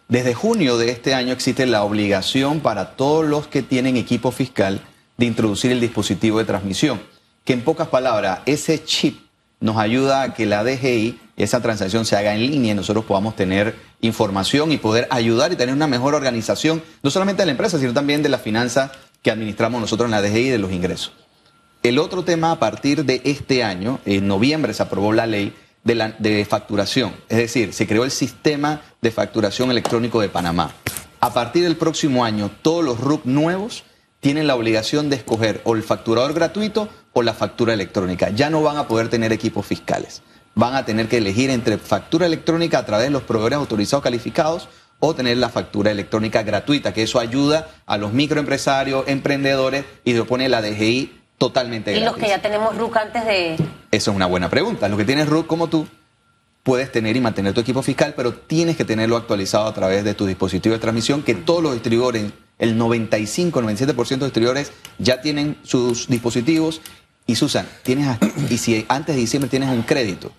Desde 0.07 0.33
junio 0.33 0.77
de 0.77 0.89
este 0.89 1.13
año 1.13 1.33
existe 1.33 1.65
la 1.65 1.83
obligación 1.83 2.61
para 2.61 2.95
todos 2.95 3.25
los 3.25 3.47
que 3.47 3.61
tienen 3.61 3.97
equipo 3.97 4.31
fiscal 4.31 4.79
de 5.17 5.25
introducir 5.25 5.73
el 5.73 5.81
dispositivo 5.81 6.39
de 6.39 6.45
transmisión, 6.45 7.01
que 7.43 7.51
en 7.51 7.63
pocas 7.63 7.89
palabras, 7.89 8.39
ese 8.45 8.81
chip 8.85 9.19
nos 9.59 9.75
ayuda 9.77 10.21
a 10.21 10.33
que 10.33 10.45
la 10.45 10.63
DGI, 10.63 11.19
esa 11.35 11.61
transacción 11.61 12.05
se 12.05 12.15
haga 12.15 12.33
en 12.33 12.39
línea 12.47 12.71
y 12.71 12.75
nosotros 12.75 13.03
podamos 13.03 13.35
tener 13.35 13.75
información 13.99 14.71
y 14.71 14.77
poder 14.77 15.09
ayudar 15.09 15.51
y 15.51 15.57
tener 15.57 15.75
una 15.75 15.87
mejor 15.87 16.15
organización, 16.15 16.81
no 17.03 17.09
solamente 17.09 17.41
de 17.41 17.47
la 17.47 17.51
empresa, 17.51 17.79
sino 17.79 17.93
también 17.93 18.23
de 18.23 18.29
la 18.29 18.37
finanza 18.37 18.93
que 19.25 19.31
administramos 19.31 19.81
nosotros 19.81 20.05
en 20.05 20.11
la 20.11 20.21
DGI 20.21 20.49
de 20.49 20.59
los 20.59 20.71
ingresos. 20.71 21.11
El 21.81 21.97
otro 21.97 22.23
tema, 22.23 22.51
a 22.51 22.59
partir 22.59 23.05
de 23.05 23.23
este 23.25 23.63
año, 23.63 23.99
en 24.05 24.27
noviembre 24.27 24.71
se 24.75 24.83
aprobó 24.83 25.13
la 25.13 25.25
ley 25.25 25.51
de 25.83 26.47
facturación, 26.47 27.11
es 27.27 27.37
decir, 27.39 27.73
se 27.73 27.87
creó 27.87 28.03
el 28.03 28.11
sistema 28.11 28.83
de 29.01 29.09
facturación 29.09 29.71
electrónico 29.71 30.21
de 30.21 30.29
Panamá. 30.29 30.75
A 31.21 31.33
partir 31.33 31.63
del 31.63 31.75
próximo 31.75 32.23
año, 32.23 32.51
todos 32.61 32.85
los 32.85 32.99
RUC 32.99 33.25
nuevos 33.25 33.83
tienen 34.19 34.45
la 34.45 34.53
obligación 34.53 35.09
de 35.09 35.15
escoger 35.15 35.59
o 35.63 35.73
el 35.73 35.81
facturador 35.81 36.35
gratuito 36.35 36.87
o 37.11 37.23
la 37.23 37.33
factura 37.33 37.73
electrónica. 37.73 38.29
Ya 38.29 38.51
no 38.51 38.61
van 38.61 38.77
a 38.77 38.87
poder 38.87 39.09
tener 39.09 39.33
equipos 39.33 39.65
fiscales. 39.65 40.21
Van 40.53 40.75
a 40.75 40.85
tener 40.85 41.07
que 41.07 41.17
elegir 41.17 41.49
entre 41.49 41.79
factura 41.79 42.27
electrónica 42.27 42.77
a 42.77 42.85
través 42.85 43.07
de 43.07 43.11
los 43.11 43.23
proveedores 43.23 43.57
autorizados 43.57 44.03
calificados 44.03 44.69
o 44.99 45.13
tener 45.13 45.37
la 45.37 45.49
factura 45.49 45.91
electrónica 45.91 46.43
gratuita, 46.43 46.93
que 46.93 47.03
eso 47.03 47.19
ayuda 47.19 47.69
a 47.85 47.97
los 47.97 48.13
microempresarios, 48.13 49.05
emprendedores 49.07 49.85
y 50.03 50.13
lo 50.13 50.25
pone 50.25 50.49
la 50.49 50.61
DGI 50.61 51.11
totalmente 51.37 51.91
Y 51.91 51.99
gratis. 51.99 52.11
los 52.11 52.17
que 52.23 52.29
ya 52.29 52.41
tenemos 52.41 52.77
RUC 52.77 52.97
antes 52.97 53.25
de... 53.25 53.55
Eso 53.91 54.11
es 54.11 54.15
una 54.15 54.25
buena 54.25 54.49
pregunta. 54.49 54.87
Lo 54.87 54.97
que 54.97 55.05
tienes 55.05 55.27
RUC 55.27 55.47
como 55.47 55.67
tú, 55.67 55.87
puedes 56.63 56.91
tener 56.91 57.15
y 57.15 57.21
mantener 57.21 57.53
tu 57.53 57.61
equipo 57.61 57.83
fiscal, 57.83 58.13
pero 58.15 58.33
tienes 58.33 58.75
que 58.75 58.85
tenerlo 58.85 59.17
actualizado 59.17 59.67
a 59.67 59.73
través 59.73 60.03
de 60.03 60.15
tu 60.15 60.25
dispositivo 60.25 60.73
de 60.73 60.79
transmisión, 60.79 61.21
que 61.21 61.35
todos 61.35 61.61
los 61.61 61.73
distribuidores, 61.73 62.31
el 62.57 62.79
95-97% 62.79 64.17
de 64.17 64.25
distribuidores 64.25 64.71
ya 64.97 65.21
tienen 65.21 65.57
sus 65.63 66.07
dispositivos. 66.07 66.81
Y 67.27 67.35
Susan, 67.35 67.67
tienes 67.83 68.17
y 68.49 68.57
si 68.57 68.85
antes 68.87 69.15
de 69.15 69.21
diciembre 69.21 69.49
tienes 69.49 69.69
un 69.69 69.81
crédito, 69.81 70.31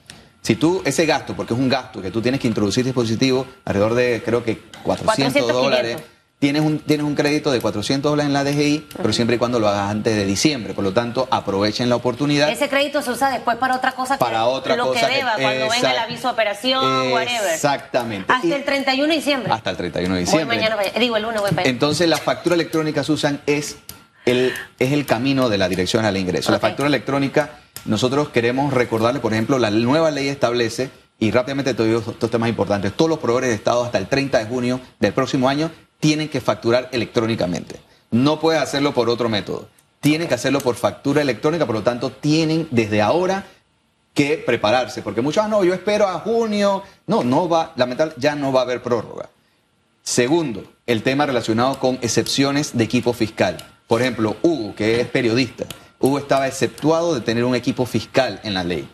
si 0.47 0.55
tú 0.55 0.81
ese 0.85 1.07
gasto, 1.07 1.35
porque 1.35 1.55
es 1.55 1.59
un 1.59 1.69
gasto 1.69 2.00
que 2.00 2.12
tú 2.12 2.23
tienes 2.23 2.41
que 2.41 2.47
introducir 2.47 2.85
dispositivo 2.85 3.45
alrededor 3.65 3.95
de 3.95 4.23
creo 4.25 4.45
que 4.45 4.59
400, 4.85 5.33
400, 5.43 5.53
dólares, 5.53 5.97
500. 5.97 6.11
tienes 6.38 6.62
un, 6.62 6.79
tienes 6.79 7.05
un 7.05 7.15
crédito 7.17 7.50
de 7.50 7.61
400 7.61 8.12
dólares 8.12 8.29
en 8.29 8.33
la 8.33 8.45
DGI, 8.45 8.87
pero 8.97 9.12
siempre 9.12 9.35
y 9.35 9.38
cuando 9.41 9.59
lo 9.59 9.67
hagas 9.67 9.91
antes 9.91 10.15
de 10.15 10.25
diciembre. 10.25 10.73
Por 10.73 10.85
lo 10.85 10.93
tanto, 10.93 11.26
aprovechen 11.33 11.88
la 11.88 11.97
oportunidad. 11.97 12.49
Ese 12.49 12.69
crédito 12.69 13.03
se 13.03 13.11
usa 13.11 13.31
después 13.31 13.57
para 13.57 13.75
otra 13.75 13.91
cosa 13.93 14.15
que 14.19 14.25
para 14.25 14.47
otra 14.47 14.76
lo 14.76 14.87
cosa 14.87 15.09
que 15.09 15.17
deba, 15.17 15.33
cuando 15.35 15.69
venga 15.69 15.91
el 15.91 15.99
aviso 15.99 16.29
de 16.29 16.33
operación, 16.35 16.85
whatever. 17.12 17.53
Exactamente. 17.53 18.33
Hasta 18.33 18.47
Y- 18.47 18.53
el 18.53 18.65
31 18.65 19.09
de 19.09 19.17
diciembre. 19.17 19.53
hasta 19.53 19.71
el 19.71 19.76
31 19.76 20.15
de 20.15 20.21
Voy 20.21 20.25
diciembre. 20.26 20.57
mañana 20.57 20.76
para 20.76 20.88
allá. 20.91 21.00
Digo, 21.00 21.17
el 21.17 21.23
lunes 21.25 21.41
voy 21.41 21.50
para. 21.50 21.69
Entonces, 21.69 22.09
la 22.09 22.19
factura 22.19 22.55
electrónica, 22.55 23.03
Susan, 23.03 23.41
es 23.47 23.79
el, 24.26 24.53
es 24.79 24.93
el 24.93 25.07
camino 25.07 25.49
de 25.49 25.59
la 25.59 25.69
Dirección 25.69 26.05
al 26.05 26.17
Ingreso. 26.17 26.53
La 26.53 26.61
factura 26.61 26.87
electrónica, 26.88 27.50
nosotros 27.87 28.28
queremos 28.28 28.73
recordarle, 28.73 29.21
por 29.21 29.33
ejemplo, 29.33 29.59
la 29.59 29.71
nueva 29.71 30.11
ley 30.11 30.28
establece, 30.28 30.90
y 31.19 31.31
rápidamente 31.31 31.75
te 31.75 31.85
digo 31.85 32.02
estos 32.07 32.31
temas 32.31 32.49
importantes, 32.49 32.93
todos 32.93 33.09
los 33.09 33.19
proveedores 33.19 33.50
de 33.50 33.57
Estado 33.57 33.85
hasta 33.85 33.99
el 33.99 34.07
30 34.07 34.38
de 34.38 34.47
junio 34.47 34.81
del 35.00 35.12
próximo 35.12 35.49
año 35.49 35.71
tienen 36.00 36.28
que 36.28 36.40
facturar 36.40 36.88
electrónicamente. 36.93 37.81
No 38.11 38.38
puedes 38.38 38.61
hacerlo 38.61 38.93
por 38.93 39.09
otro 39.09 39.28
método. 39.28 39.69
Tienen 40.00 40.28
que 40.28 40.35
hacerlo 40.35 40.61
por 40.61 40.76
factura 40.76 41.23
electrónica, 41.23 41.66
por 41.66 41.75
lo 41.75 41.83
tanto, 41.83 42.11
tienen 42.11 42.69
desde 42.71 43.02
ahora 43.02 43.47
que 44.14 44.38
prepararse, 44.38 45.02
porque 45.02 45.21
muchos, 45.21 45.45
ah, 45.45 45.49
no, 45.49 45.64
yo 45.64 45.75
espero 45.75 46.07
a 46.07 46.21
junio. 46.21 46.83
No, 47.07 47.25
no 47.25 47.49
va, 47.49 47.73
lamentablemente, 47.76 48.21
ya 48.21 48.35
no 48.35 48.52
va 48.52 48.61
a 48.61 48.64
haber 48.64 48.83
prórroga. 48.83 49.28
Segundo, 50.02 50.64
el 50.87 51.02
tema 51.02 51.26
relacionado 51.26 51.78
con 51.81 51.99
excepciones 52.00 52.76
de 52.76 52.85
equipo 52.85 53.12
fiscal. 53.12 53.57
Por 53.87 54.02
ejemplo, 54.02 54.37
Hugo, 54.43 54.75
que 54.75 55.00
es 55.00 55.09
periodista, 55.09 55.64
Hugo 56.07 56.19
estaba 56.19 56.47
exceptuado 56.47 57.15
de 57.15 57.21
tener 57.21 57.45
un 57.45 57.55
equipo 57.55 57.85
fiscal 57.85 58.41
en 58.45 58.55
la 58.55 58.63
ley. 58.63 58.89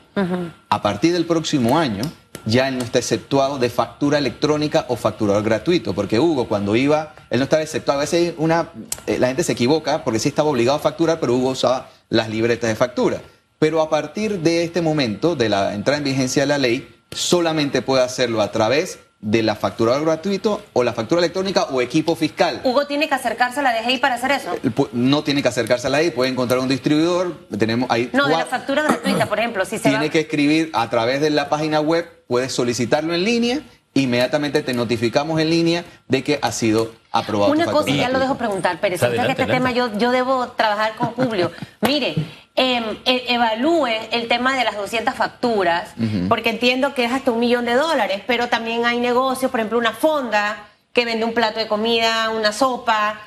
A 0.69 0.83
partir 0.83 1.13
del 1.13 1.27
próximo 1.27 1.79
año, 1.79 2.03
ya 2.45 2.69
él 2.69 2.79
no 2.79 2.85
está 2.85 2.99
exceptuado 2.99 3.59
de 3.59 3.71
factura 3.71 4.19
electrónica 4.19 4.87
o 4.89 4.97
facturador 4.97 5.43
gratuito, 5.43 5.95
porque 5.95 6.19
Hugo 6.19 6.49
cuando 6.49 6.75
iba, 6.75 7.15
él 7.31 7.39
no 7.39 7.45
estaba 7.45 7.63
exceptuado. 7.63 8.01
A 8.01 8.03
veces 8.03 8.35
una, 8.39 8.71
eh, 9.07 9.19
la 9.19 9.29
gente 9.29 9.45
se 9.45 9.53
equivoca 9.53 10.05
porque 10.05 10.19
sí 10.19 10.29
estaba 10.29 10.51
obligado 10.51 10.79
a 10.79 10.81
facturar, 10.81 11.21
pero 11.21 11.35
Hugo 11.35 11.51
usaba 11.51 11.89
las 12.09 12.29
libretas 12.29 12.69
de 12.69 12.77
factura. 12.77 13.23
Pero 13.59 13.81
a 13.81 13.91
partir 13.91 14.41
de 14.41 14.65
este 14.65 14.83
momento, 14.83 15.37
de 15.37 15.49
la 15.49 15.75
entrada 15.75 15.99
en 15.99 16.05
vigencia 16.05 16.43
de 16.43 16.47
la 16.47 16.59
ley, 16.59 16.89
solamente 17.11 17.83
puede 17.83 18.03
hacerlo 18.03 18.41
a 18.41 18.51
través 18.51 18.99
de 19.23 19.41
la 19.45 19.55
facturador 19.55 20.05
gratuito 20.05 20.61
o 20.73 20.83
la 20.83 20.93
factura 20.93 21.21
electrónica 21.21 21.65
o 21.71 21.81
equipo 21.81 22.17
fiscal. 22.17 22.61
Hugo 22.65 22.87
tiene 22.89 23.09
que 23.09 23.15
acercarse 23.15 23.61
a 23.61 23.63
la 23.63 23.73
DGI 23.73 23.99
para 23.99 24.17
hacer 24.17 24.33
eso. 24.33 24.51
Pu- 24.75 24.89
No 24.93 25.23
tiene 25.23 25.43
que 25.43 25.49
acercarse 25.49 25.87
a 25.87 25.91
la 25.91 25.99
ley, 25.99 26.11
puede 26.11 26.31
encontrar 26.33 26.59
un 26.59 26.69
distribuidor. 26.69 27.47
Tenemos 27.57 27.89
ahí 27.89 28.11
No, 28.13 28.27
de 28.27 28.37
la 28.37 28.47
factura 28.47 28.83
gratuita, 28.83 29.27
por 29.27 29.39
ejemplo, 29.39 29.65
si 29.65 29.79
se 29.79 29.89
tiene 29.89 30.07
va... 30.07 30.11
que 30.13 30.19
escribir 30.21 30.71
a 30.75 30.91
través 30.91 31.21
de 31.21 31.31
la 31.31 31.49
página 31.49 31.81
web, 31.81 32.05
puedes 32.27 32.53
solicitarlo 32.53 33.15
en 33.15 33.23
línea, 33.25 33.61
inmediatamente 33.95 34.63
te 34.63 34.73
notificamos 34.75 35.41
en 35.41 35.51
línea 35.51 35.85
de 36.09 36.25
que 36.25 36.39
ha 36.43 36.51
sido 36.51 36.93
aprobado. 37.13 37.53
Una 37.53 37.67
cosa, 37.67 37.77
factura 37.79 37.97
ya 37.97 38.09
lo 38.09 38.19
dejo 38.19 38.37
preguntar, 38.37 38.79
pero 38.81 38.97
Está 38.97 39.07
siento 39.09 39.25
que 39.27 39.31
este 39.33 39.43
adelante, 39.45 39.71
tema 39.71 39.71
yo, 39.93 39.97
yo 39.99 40.11
debo 40.11 40.49
trabajar 40.49 40.97
con 40.97 41.13
Publio. 41.15 41.53
Mire, 41.83 42.17
em, 42.55 42.85
e- 43.07 43.25
evalúen 43.29 44.03
el 44.11 44.29
tema 44.29 44.57
de 44.57 44.65
las 44.65 44.77
200 44.77 45.15
facturas, 45.15 45.95
porque 46.29 46.51
entiendo 46.51 46.95
que 46.95 47.05
es 47.05 47.13
hasta 47.13 47.31
un 47.31 47.41
millón 47.41 47.65
de 47.65 47.75
dólares, 47.75 48.23
pero 48.27 48.49
también 48.49 48.85
hay 48.85 48.99
negocios, 49.01 49.51
por 49.51 49.61
ejemplo, 49.61 49.79
una 49.79 49.93
fonda 49.93 50.69
que 50.93 51.05
vende 51.07 51.25
un 51.25 51.33
plato 51.33 51.59
de 51.59 51.67
comida, 51.69 52.29
una 52.31 52.53
sopa, 52.53 53.19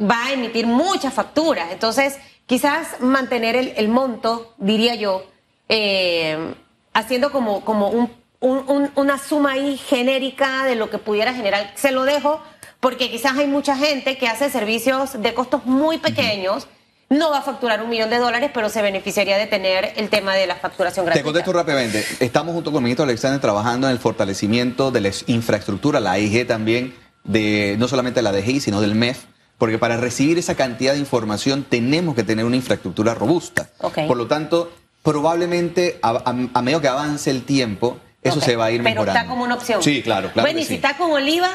va 0.00 0.26
a 0.26 0.32
emitir 0.32 0.66
muchas 0.66 1.12
facturas. 1.12 1.72
Entonces, 1.72 2.18
quizás 2.46 3.00
mantener 3.00 3.56
el, 3.56 3.72
el 3.76 3.88
monto, 3.88 4.54
diría 4.58 4.94
yo, 4.94 5.24
eh, 5.68 6.54
haciendo 6.94 7.30
como, 7.32 7.64
como 7.64 7.88
un- 7.88 8.12
un- 8.40 8.64
un- 8.68 8.90
una 8.94 9.18
suma 9.18 9.52
ahí 9.52 9.76
genérica 9.76 10.64
de 10.64 10.76
lo 10.76 10.88
que 10.90 10.98
pudiera 10.98 11.34
generar. 11.34 11.72
Se 11.74 11.90
lo 11.90 12.04
dejo 12.04 12.40
porque 12.80 13.10
quizás 13.10 13.36
hay 13.36 13.48
mucha 13.48 13.76
gente 13.76 14.16
que 14.18 14.28
hace 14.28 14.48
servicios 14.50 15.20
de 15.20 15.34
costos 15.34 15.66
muy 15.66 15.98
pequeños, 15.98 16.68
no 17.10 17.30
va 17.30 17.38
a 17.38 17.42
facturar 17.42 17.82
un 17.82 17.88
millón 17.88 18.10
de 18.10 18.18
dólares, 18.18 18.50
pero 18.52 18.68
se 18.68 18.82
beneficiaría 18.82 19.38
de 19.38 19.46
tener 19.46 19.92
el 19.96 20.10
tema 20.10 20.34
de 20.34 20.46
la 20.46 20.56
facturación 20.56 21.04
Te 21.06 21.10
gratuita. 21.10 21.24
contesto 21.24 21.52
rápidamente. 21.52 22.04
Estamos 22.20 22.54
junto 22.54 22.70
con 22.70 22.78
el 22.80 22.84
ministro 22.84 23.04
Alexander 23.04 23.40
trabajando 23.40 23.86
en 23.86 23.92
el 23.94 23.98
fortalecimiento 23.98 24.90
de 24.90 25.00
la 25.00 25.10
infraestructura, 25.26 26.00
la 26.00 26.12
AIG 26.12 26.46
también, 26.46 26.94
de 27.24 27.76
no 27.78 27.88
solamente 27.88 28.20
la 28.22 28.32
DGI, 28.32 28.60
sino 28.60 28.80
del 28.80 28.94
MEF, 28.94 29.24
porque 29.56 29.78
para 29.78 29.96
recibir 29.96 30.38
esa 30.38 30.54
cantidad 30.54 30.92
de 30.92 30.98
información 30.98 31.64
tenemos 31.64 32.14
que 32.14 32.24
tener 32.24 32.44
una 32.44 32.56
infraestructura 32.56 33.14
robusta. 33.14 33.70
Ok. 33.80 34.00
Por 34.06 34.16
lo 34.16 34.26
tanto, 34.26 34.70
probablemente 35.02 35.98
a, 36.02 36.10
a- 36.10 36.34
a 36.54 36.62
medida 36.62 36.80
que 36.80 36.88
avance 36.88 37.30
el 37.30 37.42
tiempo, 37.44 37.98
eso 38.22 38.40
se 38.40 38.54
va 38.56 38.66
a 38.66 38.70
ir 38.70 38.82
Pero 38.82 38.90
mejorando. 38.94 39.18
está 39.18 39.28
como 39.30 39.44
una 39.44 39.54
opción. 39.54 39.82
Sí, 39.82 40.02
claro, 40.02 40.30
claro. 40.32 40.46
Bueno, 40.46 40.60
y 40.60 40.62
si 40.62 40.68
sí. 40.68 40.74
está 40.74 40.96
con 40.98 41.10
oliva, 41.12 41.48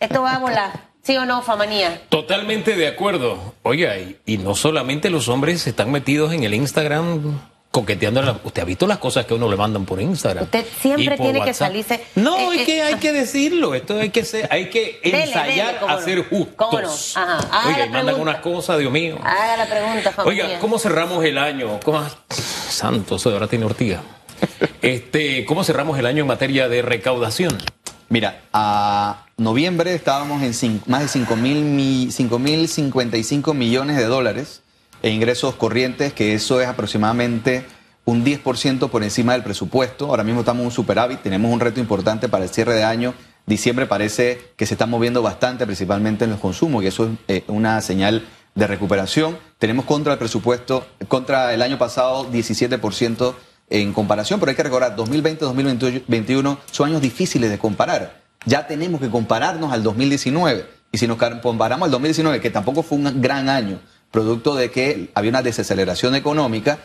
esto 0.00 0.22
va 0.22 0.34
a 0.36 0.38
volar. 0.38 0.85
¿Sí 1.06 1.16
o 1.16 1.24
no, 1.24 1.40
Famanía? 1.42 2.02
Totalmente 2.08 2.74
de 2.74 2.88
acuerdo. 2.88 3.54
Oiga, 3.62 3.96
y, 3.96 4.16
y 4.26 4.38
no 4.38 4.56
solamente 4.56 5.08
los 5.08 5.28
hombres 5.28 5.64
están 5.68 5.92
metidos 5.92 6.32
en 6.32 6.42
el 6.42 6.52
Instagram 6.52 7.38
coqueteando. 7.70 8.22
la- 8.22 8.40
usted 8.42 8.62
ha 8.62 8.64
visto 8.64 8.86
las 8.88 8.98
cosas 8.98 9.24
que 9.24 9.34
a 9.34 9.36
uno 9.36 9.48
le 9.48 9.54
mandan 9.56 9.84
por 9.84 10.00
Instagram. 10.00 10.42
Usted 10.44 10.66
siempre 10.80 11.16
tiene 11.16 11.42
que 11.42 11.52
salirse- 11.54 12.00
No, 12.16 12.50
eh, 12.52 12.56
es 12.56 12.66
que 12.66 12.78
eh, 12.78 12.82
hay 12.82 12.94
que 12.96 13.12
decirlo. 13.12 13.74
Esto 13.76 14.00
hay 14.00 14.10
que 14.10 14.24
ser, 14.24 14.48
hay 14.50 14.68
que 14.68 14.98
Dele, 15.04 15.24
ensayar 15.24 15.74
dele, 15.80 15.86
a 15.92 15.94
no. 15.96 16.02
ser 16.02 16.28
justos. 16.28 16.56
Cómo 16.56 16.80
no. 16.80 16.88
Ajá. 16.90 17.38
Haga 17.52 17.66
Oiga, 17.68 17.78
la 17.78 17.86
y 17.86 17.90
mandan 17.90 18.20
unas 18.20 18.36
cosas, 18.38 18.78
Dios 18.80 18.90
mío. 18.90 19.18
Haga 19.22 19.58
la 19.58 19.66
pregunta, 19.66 20.10
Famanía. 20.10 20.44
Oiga, 20.46 20.58
¿cómo 20.58 20.78
cerramos 20.80 21.24
el 21.24 21.38
año? 21.38 21.78
¿Cómo- 21.84 22.04
Santo, 22.30 23.14
eso 23.14 23.28
de 23.30 23.36
ahora 23.36 23.46
tiene 23.46 23.64
ortiga. 23.64 24.02
Este, 24.82 25.44
¿Cómo 25.46 25.64
cerramos 25.64 25.98
el 25.98 26.06
año 26.06 26.20
en 26.22 26.26
materia 26.28 26.68
de 26.68 26.80
recaudación? 26.82 27.56
Mira, 28.08 28.42
a 28.52 29.26
noviembre 29.36 29.94
estábamos 29.94 30.42
en 30.42 30.52
cin- 30.52 30.80
más 30.86 31.02
de 31.02 31.08
5 31.08 31.36
mil 31.36 32.10
55 32.70 33.54
millones 33.54 33.96
de 33.96 34.04
dólares 34.04 34.62
en 35.02 35.12
ingresos 35.14 35.56
corrientes, 35.56 36.12
que 36.12 36.34
eso 36.34 36.60
es 36.60 36.68
aproximadamente 36.68 37.66
un 38.04 38.24
10% 38.24 38.88
por 38.88 39.02
encima 39.02 39.32
del 39.32 39.42
presupuesto. 39.42 40.06
Ahora 40.06 40.22
mismo 40.22 40.40
estamos 40.40 40.60
en 40.60 40.66
un 40.66 40.72
superávit, 40.72 41.20
tenemos 41.20 41.52
un 41.52 41.58
reto 41.58 41.80
importante 41.80 42.28
para 42.28 42.44
el 42.44 42.50
cierre 42.50 42.74
de 42.74 42.84
año. 42.84 43.12
Diciembre 43.46 43.86
parece 43.86 44.40
que 44.56 44.66
se 44.66 44.74
está 44.74 44.86
moviendo 44.86 45.22
bastante, 45.22 45.66
principalmente 45.66 46.24
en 46.24 46.30
los 46.30 46.40
consumos, 46.40 46.84
y 46.84 46.86
eso 46.86 47.04
es 47.06 47.10
eh, 47.38 47.44
una 47.48 47.80
señal 47.80 48.24
de 48.54 48.66
recuperación. 48.68 49.36
Tenemos 49.58 49.84
contra 49.84 50.12
el 50.12 50.18
presupuesto, 50.18 50.86
contra 51.08 51.52
el 51.52 51.60
año 51.62 51.76
pasado, 51.78 52.30
17% 52.30 53.34
en 53.68 53.92
comparación, 53.92 54.38
pero 54.40 54.50
hay 54.50 54.56
que 54.56 54.62
recordar, 54.62 54.96
2020-2021 54.96 56.58
son 56.70 56.88
años 56.88 57.00
difíciles 57.00 57.50
de 57.50 57.58
comparar. 57.58 58.22
Ya 58.44 58.66
tenemos 58.66 59.00
que 59.00 59.10
compararnos 59.10 59.72
al 59.72 59.82
2019. 59.82 60.66
Y 60.92 60.98
si 60.98 61.06
nos 61.06 61.18
comparamos 61.42 61.86
al 61.86 61.90
2019, 61.90 62.40
que 62.40 62.50
tampoco 62.50 62.82
fue 62.82 62.98
un 62.98 63.20
gran 63.20 63.48
año, 63.48 63.80
producto 64.10 64.54
de 64.54 64.70
que 64.70 65.10
había 65.14 65.30
una 65.30 65.42
desaceleración 65.42 66.14
económica, 66.14 66.78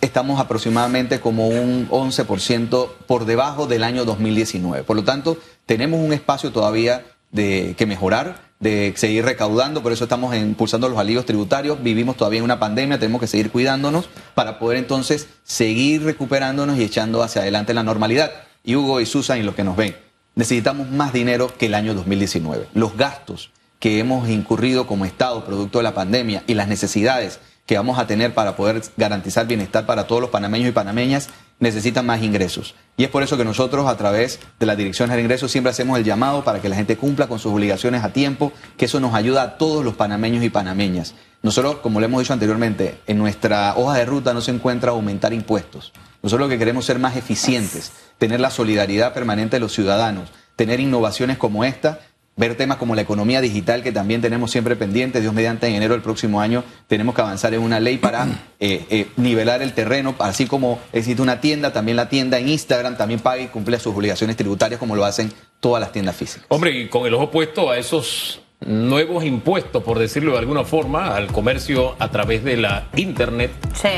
estamos 0.00 0.38
aproximadamente 0.38 1.20
como 1.20 1.48
un 1.48 1.88
11% 1.88 2.88
por 3.06 3.24
debajo 3.24 3.66
del 3.66 3.82
año 3.82 4.04
2019. 4.04 4.84
Por 4.84 4.96
lo 4.96 5.04
tanto, 5.04 5.38
tenemos 5.66 6.00
un 6.00 6.12
espacio 6.12 6.52
todavía 6.52 7.04
de 7.32 7.74
que 7.76 7.86
mejorar, 7.86 8.47
de 8.60 8.92
seguir 8.96 9.24
recaudando, 9.24 9.82
por 9.82 9.92
eso 9.92 10.04
estamos 10.04 10.34
impulsando 10.34 10.88
los 10.88 10.98
alivios 10.98 11.24
tributarios, 11.26 11.82
vivimos 11.82 12.16
todavía 12.16 12.38
en 12.38 12.44
una 12.44 12.58
pandemia, 12.58 12.98
tenemos 12.98 13.20
que 13.20 13.28
seguir 13.28 13.50
cuidándonos 13.50 14.08
para 14.34 14.58
poder 14.58 14.78
entonces 14.78 15.28
seguir 15.44 16.02
recuperándonos 16.02 16.78
y 16.78 16.82
echando 16.82 17.22
hacia 17.22 17.42
adelante 17.42 17.74
la 17.74 17.84
normalidad. 17.84 18.32
Y 18.64 18.74
Hugo 18.74 19.00
y 19.00 19.06
Susan 19.06 19.38
y 19.38 19.42
los 19.42 19.54
que 19.54 19.64
nos 19.64 19.76
ven, 19.76 19.96
necesitamos 20.34 20.90
más 20.90 21.12
dinero 21.12 21.52
que 21.56 21.66
el 21.66 21.74
año 21.74 21.94
2019. 21.94 22.66
Los 22.74 22.96
gastos 22.96 23.50
que 23.78 24.00
hemos 24.00 24.28
incurrido 24.28 24.86
como 24.86 25.04
Estado 25.04 25.44
producto 25.44 25.78
de 25.78 25.84
la 25.84 25.94
pandemia 25.94 26.42
y 26.46 26.54
las 26.54 26.66
necesidades 26.68 27.38
que 27.68 27.76
vamos 27.76 27.98
a 27.98 28.06
tener 28.06 28.32
para 28.32 28.56
poder 28.56 28.80
garantizar 28.96 29.46
bienestar 29.46 29.84
para 29.84 30.06
todos 30.06 30.22
los 30.22 30.30
panameños 30.30 30.70
y 30.70 30.72
panameñas 30.72 31.28
necesitan 31.60 32.06
más 32.06 32.22
ingresos. 32.22 32.74
Y 32.96 33.04
es 33.04 33.10
por 33.10 33.22
eso 33.22 33.36
que 33.36 33.44
nosotros 33.44 33.86
a 33.86 33.96
través 33.98 34.40
de 34.58 34.64
la 34.64 34.74
Dirección 34.74 35.10
de 35.10 35.20
Ingresos 35.20 35.52
siempre 35.52 35.70
hacemos 35.70 35.98
el 35.98 36.04
llamado 36.04 36.42
para 36.42 36.62
que 36.62 36.70
la 36.70 36.76
gente 36.76 36.96
cumpla 36.96 37.26
con 37.26 37.38
sus 37.38 37.52
obligaciones 37.52 38.02
a 38.02 38.12
tiempo, 38.14 38.52
que 38.78 38.86
eso 38.86 39.00
nos 39.00 39.14
ayuda 39.14 39.42
a 39.42 39.58
todos 39.58 39.84
los 39.84 39.96
panameños 39.96 40.42
y 40.44 40.48
panameñas. 40.48 41.14
Nosotros, 41.42 41.76
como 41.76 42.00
le 42.00 42.06
hemos 42.06 42.22
dicho 42.22 42.32
anteriormente, 42.32 43.00
en 43.06 43.18
nuestra 43.18 43.74
hoja 43.76 43.98
de 43.98 44.06
ruta 44.06 44.32
no 44.32 44.40
se 44.40 44.50
encuentra 44.50 44.92
aumentar 44.92 45.34
impuestos. 45.34 45.92
Nosotros 46.22 46.48
lo 46.48 46.50
que 46.50 46.58
queremos 46.58 46.84
es 46.84 46.86
ser 46.86 46.98
más 46.98 47.16
eficientes, 47.16 47.92
tener 48.16 48.40
la 48.40 48.50
solidaridad 48.50 49.12
permanente 49.12 49.56
de 49.56 49.60
los 49.60 49.74
ciudadanos, 49.74 50.30
tener 50.56 50.80
innovaciones 50.80 51.36
como 51.36 51.64
esta, 51.64 52.00
ver 52.38 52.54
temas 52.54 52.78
como 52.78 52.94
la 52.94 53.02
economía 53.02 53.42
digital 53.42 53.82
que 53.82 53.92
también 53.92 54.22
tenemos 54.22 54.50
siempre 54.50 54.76
pendiente. 54.76 55.20
Dios 55.20 55.34
mediante 55.34 55.66
en 55.66 55.74
enero 55.74 55.92
del 55.92 56.02
próximo 56.02 56.40
año 56.40 56.64
tenemos 56.86 57.14
que 57.14 57.20
avanzar 57.20 57.52
en 57.52 57.60
una 57.60 57.80
ley 57.80 57.98
para 57.98 58.26
eh, 58.60 58.86
eh, 58.88 59.08
nivelar 59.16 59.60
el 59.60 59.74
terreno, 59.74 60.14
así 60.20 60.46
como 60.46 60.80
existe 60.92 61.20
una 61.20 61.40
tienda, 61.42 61.72
también 61.72 61.96
la 61.96 62.08
tienda 62.08 62.38
en 62.38 62.48
Instagram 62.48 62.96
también 62.96 63.20
paga 63.20 63.42
y 63.42 63.48
cumple 63.48 63.78
sus 63.78 63.94
obligaciones 63.94 64.36
tributarias 64.36 64.78
como 64.78 64.96
lo 64.96 65.04
hacen 65.04 65.32
todas 65.60 65.80
las 65.80 65.92
tiendas 65.92 66.16
físicas. 66.16 66.46
Hombre, 66.48 66.70
y 66.70 66.88
con 66.88 67.06
el 67.06 67.14
ojo 67.14 67.30
puesto 67.30 67.70
a 67.70 67.78
esos 67.78 68.40
nuevos 68.60 69.24
impuestos, 69.24 69.82
por 69.82 69.98
decirlo 69.98 70.32
de 70.32 70.38
alguna 70.38 70.64
forma, 70.64 71.14
al 71.14 71.28
comercio 71.28 71.96
a 71.98 72.10
través 72.10 72.44
de 72.44 72.56
la 72.56 72.88
internet. 72.96 73.50
Sí. 73.74 73.88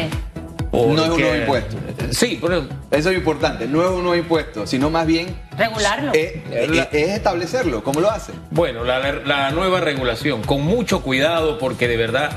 No 0.73 1.03
es 1.05 1.11
un 1.11 1.21
nuevo 1.21 1.37
impuesto. 1.37 1.77
Sí, 2.11 2.39
pero 2.41 2.65
Eso 2.91 3.11
es 3.11 3.17
importante, 3.17 3.67
no 3.67 3.83
es 3.83 3.89
un 3.91 4.03
nuevo 4.05 4.15
impuesto, 4.17 4.67
sino 4.67 4.89
más 4.91 5.07
bien 5.07 5.35
Regularlo. 5.57 6.13
eh, 6.15 6.43
eh, 6.51 6.89
es 6.93 7.09
establecerlo. 7.11 7.83
¿Cómo 7.83 8.01
lo 8.01 8.11
hacen? 8.11 8.37
Bueno, 8.51 8.85
la, 8.85 8.99
la 9.13 9.51
nueva 9.51 9.81
regulación, 9.81 10.43
con 10.43 10.63
mucho 10.63 11.03
cuidado, 11.03 11.59
porque 11.59 11.89
de 11.89 11.97
verdad, 11.97 12.31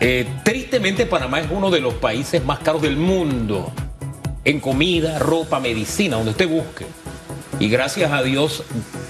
eh, 0.00 0.26
tristemente 0.44 1.06
Panamá 1.06 1.40
es 1.40 1.46
uno 1.50 1.70
de 1.70 1.80
los 1.80 1.94
países 1.94 2.44
más 2.44 2.58
caros 2.60 2.82
del 2.82 2.96
mundo 2.96 3.72
en 4.44 4.60
comida, 4.60 5.18
ropa, 5.18 5.58
medicina, 5.60 6.16
donde 6.16 6.30
usted 6.32 6.48
busque. 6.48 6.86
Y 7.60 7.68
gracias 7.68 8.12
a 8.12 8.22
Dios, 8.22 8.62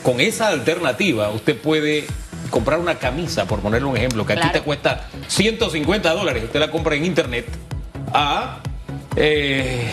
con 0.02 0.20
esa 0.20 0.48
alternativa, 0.48 1.28
usted 1.30 1.56
puede 1.60 2.06
comprar 2.50 2.78
una 2.78 2.94
camisa, 2.94 3.44
por 3.46 3.60
ponerle 3.60 3.86
un 3.88 3.96
ejemplo, 3.96 4.24
que 4.24 4.32
aquí 4.32 4.40
Claro. 4.42 4.58
te 4.58 4.64
cuesta 4.64 5.06
150 5.26 6.10
dólares, 6.14 6.44
usted 6.44 6.58
la 6.60 6.70
compra 6.70 6.94
en 6.94 7.04
internet 7.04 7.46
a, 8.12 8.58
eh, 9.16 9.86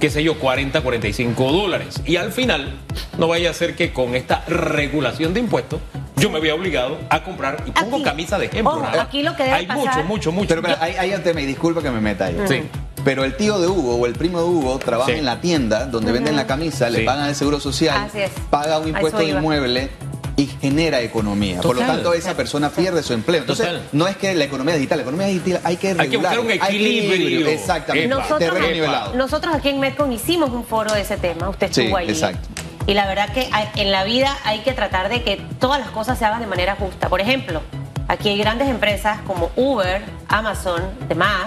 qué 0.00 0.10
sé 0.10 0.22
yo, 0.22 0.38
40, 0.38 0.80
45 0.80 1.52
dólares. 1.52 2.00
Y 2.04 2.16
al 2.16 2.32
final, 2.32 2.74
no 3.18 3.28
vaya 3.28 3.50
a 3.50 3.54
ser 3.54 3.76
que 3.76 3.92
con 3.92 4.14
esta 4.14 4.44
regulación 4.46 5.34
de 5.34 5.40
impuestos, 5.40 5.80
yo 6.16 6.30
me 6.30 6.40
vea 6.40 6.54
obligado 6.54 6.98
a 7.10 7.22
comprar, 7.22 7.62
y 7.66 7.70
pongo 7.72 7.96
Aquí- 7.96 8.04
camisa 8.04 8.38
de 8.38 8.46
ejemplo. 8.46 8.74
ojo, 8.74 8.86
aquí 9.00 9.22
lo 9.22 9.36
que 9.36 9.42
debe 9.44 9.54
Hay 9.56 9.66
pasar- 9.66 9.78
mucho, 10.04 10.04
mucho, 10.04 10.32
mucho. 10.32 10.48
Pero, 10.48 10.62
pero 10.62 10.76
un 11.16 11.22
tema, 11.22 11.40
y 11.40 11.46
disculpa 11.46 11.82
que 11.82 11.90
me 11.90 12.00
meta 12.00 12.26
ahí. 12.26 12.36
Sí. 12.48 12.62
Pero 13.04 13.24
el 13.24 13.36
tío 13.36 13.58
de 13.58 13.66
Hugo 13.68 13.96
o 13.96 14.06
el 14.06 14.14
primo 14.14 14.38
de 14.38 14.44
Hugo 14.46 14.78
trabaja 14.78 15.12
Sí. 15.12 15.18
en 15.18 15.26
la 15.26 15.38
tienda 15.40 15.84
donde 15.86 16.10
venden 16.12 16.36
la 16.36 16.46
camisa, 16.46 16.86
Sí. 16.88 16.92
le 16.98 17.04
pagan 17.04 17.28
el 17.28 17.34
seguro 17.34 17.60
social, 17.60 18.04
Así 18.08 18.20
es. 18.20 18.30
paga 18.48 18.78
un 18.78 18.88
impuesto 18.88 19.18
de 19.18 19.26
inmueble 19.30 19.90
y 20.36 20.46
genera 20.46 21.00
economía. 21.00 21.60
Por 21.60 21.76
lo 21.76 21.82
tanto, 21.82 22.12
esa 22.12 22.34
persona 22.34 22.68
pierde 22.70 23.02
su 23.02 23.12
empleo. 23.12 23.40
Entonces, 23.42 23.66
Total. 23.66 23.82
no 23.92 24.08
es 24.08 24.16
que 24.16 24.34
la 24.34 24.44
economía 24.44 24.74
digital, 24.74 24.98
la 24.98 25.02
economía 25.02 25.26
digital 25.28 25.60
hay 25.64 25.76
que 25.76 25.88
Hay 25.96 26.08
que 26.08 26.16
buscar 26.16 26.36
regular, 26.36 26.58
un 26.58 26.66
equilibrio. 26.68 27.48
Exactamente. 27.48 28.08
Nosotros, 28.08 28.38
Terreno 28.40 28.64
Epa. 28.66 28.74
nivelado. 28.74 29.14
nosotros 29.14 29.54
aquí 29.54 29.68
en 29.68 29.80
Metcon 29.80 30.12
hicimos 30.12 30.50
un 30.50 30.64
foro 30.64 30.92
de 30.92 31.02
ese 31.02 31.16
tema, 31.16 31.48
usted 31.48 31.68
Sí, 31.72 31.82
estuvo 31.82 31.96
allí. 31.98 32.10
exacto. 32.10 32.48
Y 32.86 32.94
la 32.94 33.06
verdad 33.06 33.32
que 33.32 33.48
hay- 33.52 33.68
en 33.76 33.92
la 33.92 34.04
vida 34.04 34.36
hay 34.44 34.60
que 34.60 34.72
tratar 34.72 35.08
de 35.08 35.22
que 35.22 35.40
todas 35.60 35.78
las 35.80 35.90
cosas 35.90 36.18
se 36.18 36.24
hagan 36.24 36.40
de 36.40 36.46
manera 36.46 36.74
justa. 36.76 37.08
Por 37.08 37.20
ejemplo, 37.20 37.62
aquí 38.08 38.28
hay 38.28 38.36
grandes 38.38 38.68
empresas 38.68 39.20
como 39.26 39.50
Uber, 39.56 40.02
Amazon, 40.28 40.82
demás, 41.08 41.46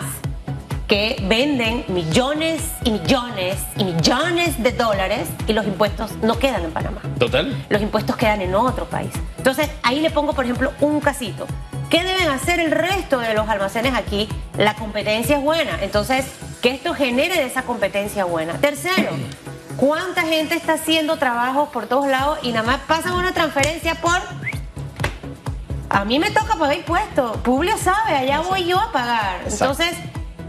que 0.87 1.21
venden 1.27 1.83
millones 1.89 2.61
y 2.83 2.91
millones 2.91 3.57
y 3.77 3.83
millones 3.83 4.61
de 4.63 4.71
dólares 4.71 5.27
y 5.45 5.53
los 5.53 5.65
impuestos 5.65 6.13
no 6.21 6.39
quedan 6.39 6.63
en 6.63 6.71
Panamá 6.71 7.01
Total. 7.19 7.65
los 7.69 7.81
impuestos 7.81 8.15
quedan 8.15 8.41
en 8.41 8.55
otro 8.55 8.85
país. 8.85 9.11
Entonces, 9.37 9.69
ahí 9.83 9.99
le 9.99 10.09
pongo, 10.09 10.33
por 10.33 10.45
ejemplo, 10.45 10.71
un 10.79 11.01
casito. 11.01 11.45
¿Qué 11.89 12.03
deben 12.03 12.29
hacer 12.29 12.59
el 12.59 12.71
resto 12.71 13.19
de 13.19 13.33
los 13.33 13.47
almacenes 13.47 13.93
aquí? 13.93 14.27
La 14.57 14.75
competencia 14.75 15.37
es 15.37 15.43
buena. 15.43 15.77
Entonces, 15.81 16.25
que 16.61 16.71
esto 16.71 16.93
genere 16.93 17.35
de 17.35 17.45
esa 17.45 17.63
competencia 17.63 18.25
buena. 18.25 18.53
Tercero, 18.55 19.11
¿cuánta 19.77 20.21
gente 20.21 20.55
está 20.55 20.73
haciendo 20.73 21.17
trabajos 21.17 21.69
por 21.69 21.87
todos 21.87 22.07
lados 22.07 22.39
y 22.43 22.51
nada 22.51 22.65
más 22.65 22.79
pasan 22.81 23.13
una 23.13 23.33
transferencia 23.33 23.95
por... 23.95 24.19
A 25.89 26.03
mí 26.03 26.19
me 26.19 26.31
toca 26.31 26.55
pagar 26.55 26.75
impuestos. 26.75 27.37
Publio 27.37 27.77
sabe, 27.77 28.17
allá 28.17 28.41
voy 28.41 28.65
yo 28.65 28.77
a 28.77 28.91
pagar. 28.91 29.41
Exacto. 29.45 29.81
Entonces, 29.81 29.97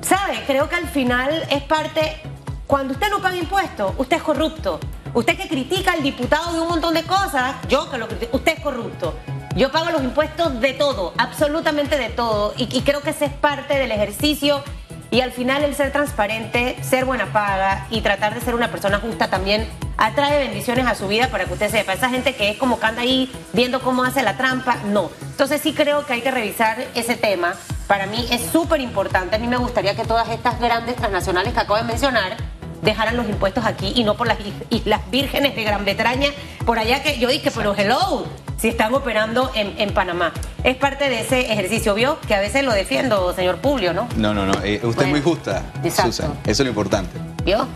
¿sabe? 0.01 0.43
Creo 0.47 0.69
que 0.69 0.77
al 0.77 0.89
final 0.89 1.47
es 1.51 1.63
parte. 1.63 2.21
Cuando 2.67 2.93
usted 2.93 3.09
no 3.11 3.21
paga 3.21 3.37
impuestos, 3.37 3.95
usted 3.97 4.17
es 4.19 4.23
corrupto. 4.23 4.79
Usted 5.15 5.37
que 5.37 5.49
critica 5.49 5.93
al 5.93 6.03
diputado 6.03 6.53
de 6.53 6.61
un 6.61 6.69
montón 6.69 6.95
de 6.95 7.03
cosas, 7.05 7.57
yo 7.69 7.91
que 7.91 7.97
lo 7.97 8.09
critico, 8.09 8.37
usted 8.37 8.59
es 8.59 8.61
corrupto. 8.61 9.15
Yo 9.57 9.73
pago 9.73 9.91
los 9.91 10.03
impuestos 10.03 10.61
de 10.61 10.75
todo, 10.75 11.15
absolutamente 11.17 11.97
de 11.97 12.11
todo. 12.11 12.53
Y, 12.57 12.69
y 12.77 12.83
creo 12.83 13.01
que 13.01 13.11
ese 13.11 13.25
es 13.25 13.33
parte 13.33 13.79
del 13.79 13.91
ejercicio. 13.91 14.63
Y 15.11 15.23
al 15.23 15.33
final 15.33 15.65
el 15.65 15.75
ser 15.75 15.91
transparente, 15.91 16.77
ser 16.83 17.07
buena 17.07 17.33
paga 17.33 17.87
y 17.91 18.03
tratar 18.03 18.35
de 18.35 18.43
ser 18.43 18.55
una 18.55 18.71
persona 18.71 18.99
justa 19.01 19.29
también 19.29 19.67
atrae 19.97 20.39
bendiciones 20.39 20.87
a 20.87 20.95
su 20.95 21.09
vida 21.09 21.29
para 21.29 21.47
que 21.47 21.55
usted 21.55 21.71
sepa. 21.71 21.95
Esa 21.95 22.11
gente 22.11 22.35
que 22.35 22.51
es 22.51 22.59
como 22.59 22.79
que 22.79 22.87
anda 22.87 23.03
ahí 23.03 23.33
viendo 23.55 23.81
cómo 23.81 24.05
hace 24.05 24.23
la 24.23 24.37
trampa, 24.37 24.77
no. 24.87 25.11
Entonces 25.23 25.63
sí 25.63 25.73
creo 25.73 26.05
que 26.05 26.13
hay 26.13 26.21
que 26.21 26.31
revisar 26.31 26.79
ese 26.95 27.17
tema. 27.17 27.55
Para 27.89 28.07
mí 28.07 28.25
es 28.31 28.43
súper 28.53 28.81
importante. 28.81 29.37
A 29.37 29.39
mí 29.39 29.47
me 29.49 29.57
gustaría 29.57 29.97
que 29.97 30.05
todas 30.05 30.29
estas 30.29 30.61
grandes 30.61 30.95
transnacionales 30.97 31.53
que 31.55 31.59
acabo 31.61 31.77
de 31.77 31.85
mencionar 31.85 32.37
dejaran 32.83 33.17
los 33.17 33.29
impuestos 33.29 33.65
aquí 33.65 33.93
y 33.97 34.05
no 34.05 34.15
por 34.17 34.27
las 34.29 34.39
Islas 34.71 35.01
Vírgenes 35.11 35.57
de 35.57 35.65
Gran 35.65 35.85
Bretaña, 35.85 36.29
por 36.65 36.79
allá 36.79 37.03
que 37.03 37.19
yo 37.19 37.29
dije, 37.29 37.51
pero 37.51 37.75
hello, 37.77 38.27
si 38.59 38.69
están 38.69 38.95
operando 38.95 39.51
en, 39.55 39.75
en 39.79 39.93
Panamá. 39.95 40.33
Es 40.63 40.77
parte 40.77 41.09
de 41.09 41.21
ese 41.23 41.51
ejercicio, 41.53 41.95
¿vio? 41.95 42.21
Que 42.21 42.35
a 42.35 42.41
veces 42.41 42.63
lo 42.63 42.73
defiendo, 42.73 43.33
señor 43.35 43.57
Publio, 43.57 43.93
¿no? 43.95 44.07
No, 44.17 44.33
no, 44.35 44.45
no. 44.47 44.53
eh, 44.63 44.75
usted 44.83 44.83
Bueno, 44.85 45.03
es 45.03 45.09
muy 45.09 45.23
justa, 45.23 45.65
exacto. 45.83 46.13
Susan. 46.13 46.33
Eso 46.45 46.51
es 46.53 46.61
lo 46.61 46.69
importante. 46.69 47.19
¿Vio? 47.43 47.67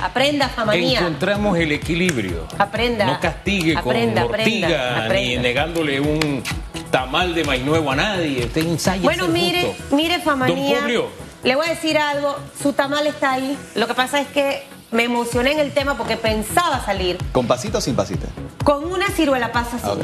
Aprenda, 0.00 0.48
famanía. 0.48 1.00
Encontramos 1.00 1.58
el 1.58 1.72
equilibrio. 1.72 2.46
Aprenda. 2.56 3.04
No 3.04 3.20
castigue 3.20 3.76
Aprenda, 3.76 4.22
con 4.22 4.30
ortiga 4.34 4.66
aprenda, 4.68 4.98
ni 5.00 5.04
aprenda. 5.06 5.42
negándole 5.42 6.00
un 6.00 6.42
tamal 6.90 7.34
de 7.34 7.44
maíz 7.44 7.64
nuevo 7.64 7.90
a 7.90 7.96
nadie. 7.96 8.44
Usted 8.46 8.66
ensaya 8.66 9.02
Bueno, 9.02 9.24
ser 9.24 9.32
mire, 9.32 9.62
justo. 9.78 9.96
mire, 9.96 10.20
famanía. 10.20 10.74
Don 10.76 10.82
Publio. 10.82 11.08
Le 11.44 11.54
voy 11.56 11.66
a 11.66 11.70
decir 11.70 11.96
algo. 11.98 12.36
Su 12.60 12.72
tamal 12.72 13.06
está 13.06 13.32
ahí. 13.32 13.56
Lo 13.74 13.86
que 13.86 13.94
pasa 13.94 14.20
es 14.20 14.28
que 14.28 14.62
me 14.90 15.04
emocioné 15.04 15.52
en 15.52 15.60
el 15.60 15.72
tema 15.72 15.96
porque 15.96 16.16
pensaba 16.16 16.84
salir 16.84 17.16
¿Con 17.32 17.46
pasito 17.46 17.78
o 17.78 17.80
sin 17.80 17.94
pasita? 17.94 18.26
con 18.64 18.84
una 18.92 19.06
ciruela 19.08 19.52
pasa 19.52 19.76
así. 19.76 19.86
Ok. 19.86 20.02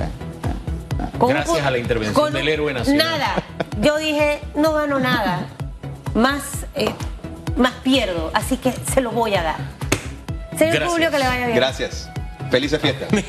Con 1.18 1.28
un 1.30 1.34
Gracias 1.34 1.66
a 1.66 1.70
la 1.70 1.78
intervención 1.78 2.14
con 2.24 2.32
del 2.32 2.48
héroe 2.48 2.72
nacional. 2.72 2.98
Nada. 3.18 3.34
Yo 3.80 3.96
dije, 3.98 4.40
no 4.54 4.72
gano 4.72 4.98
nada. 4.98 5.46
Más, 6.14 6.42
eh, 6.74 6.90
más 7.56 7.72
pierdo. 7.82 8.30
Así 8.32 8.56
que 8.56 8.72
se 8.92 9.00
lo 9.00 9.10
voy 9.10 9.34
a 9.34 9.42
dar. 9.42 9.56
Señor 10.58 10.74
Gracias. 10.76 10.90
Publio, 10.92 11.10
que 11.10 11.18
le 11.18 11.26
vaya 11.26 11.46
bien. 11.46 11.56
Gracias. 11.56 12.08
Felices 12.50 12.80
fiestas. 12.80 13.26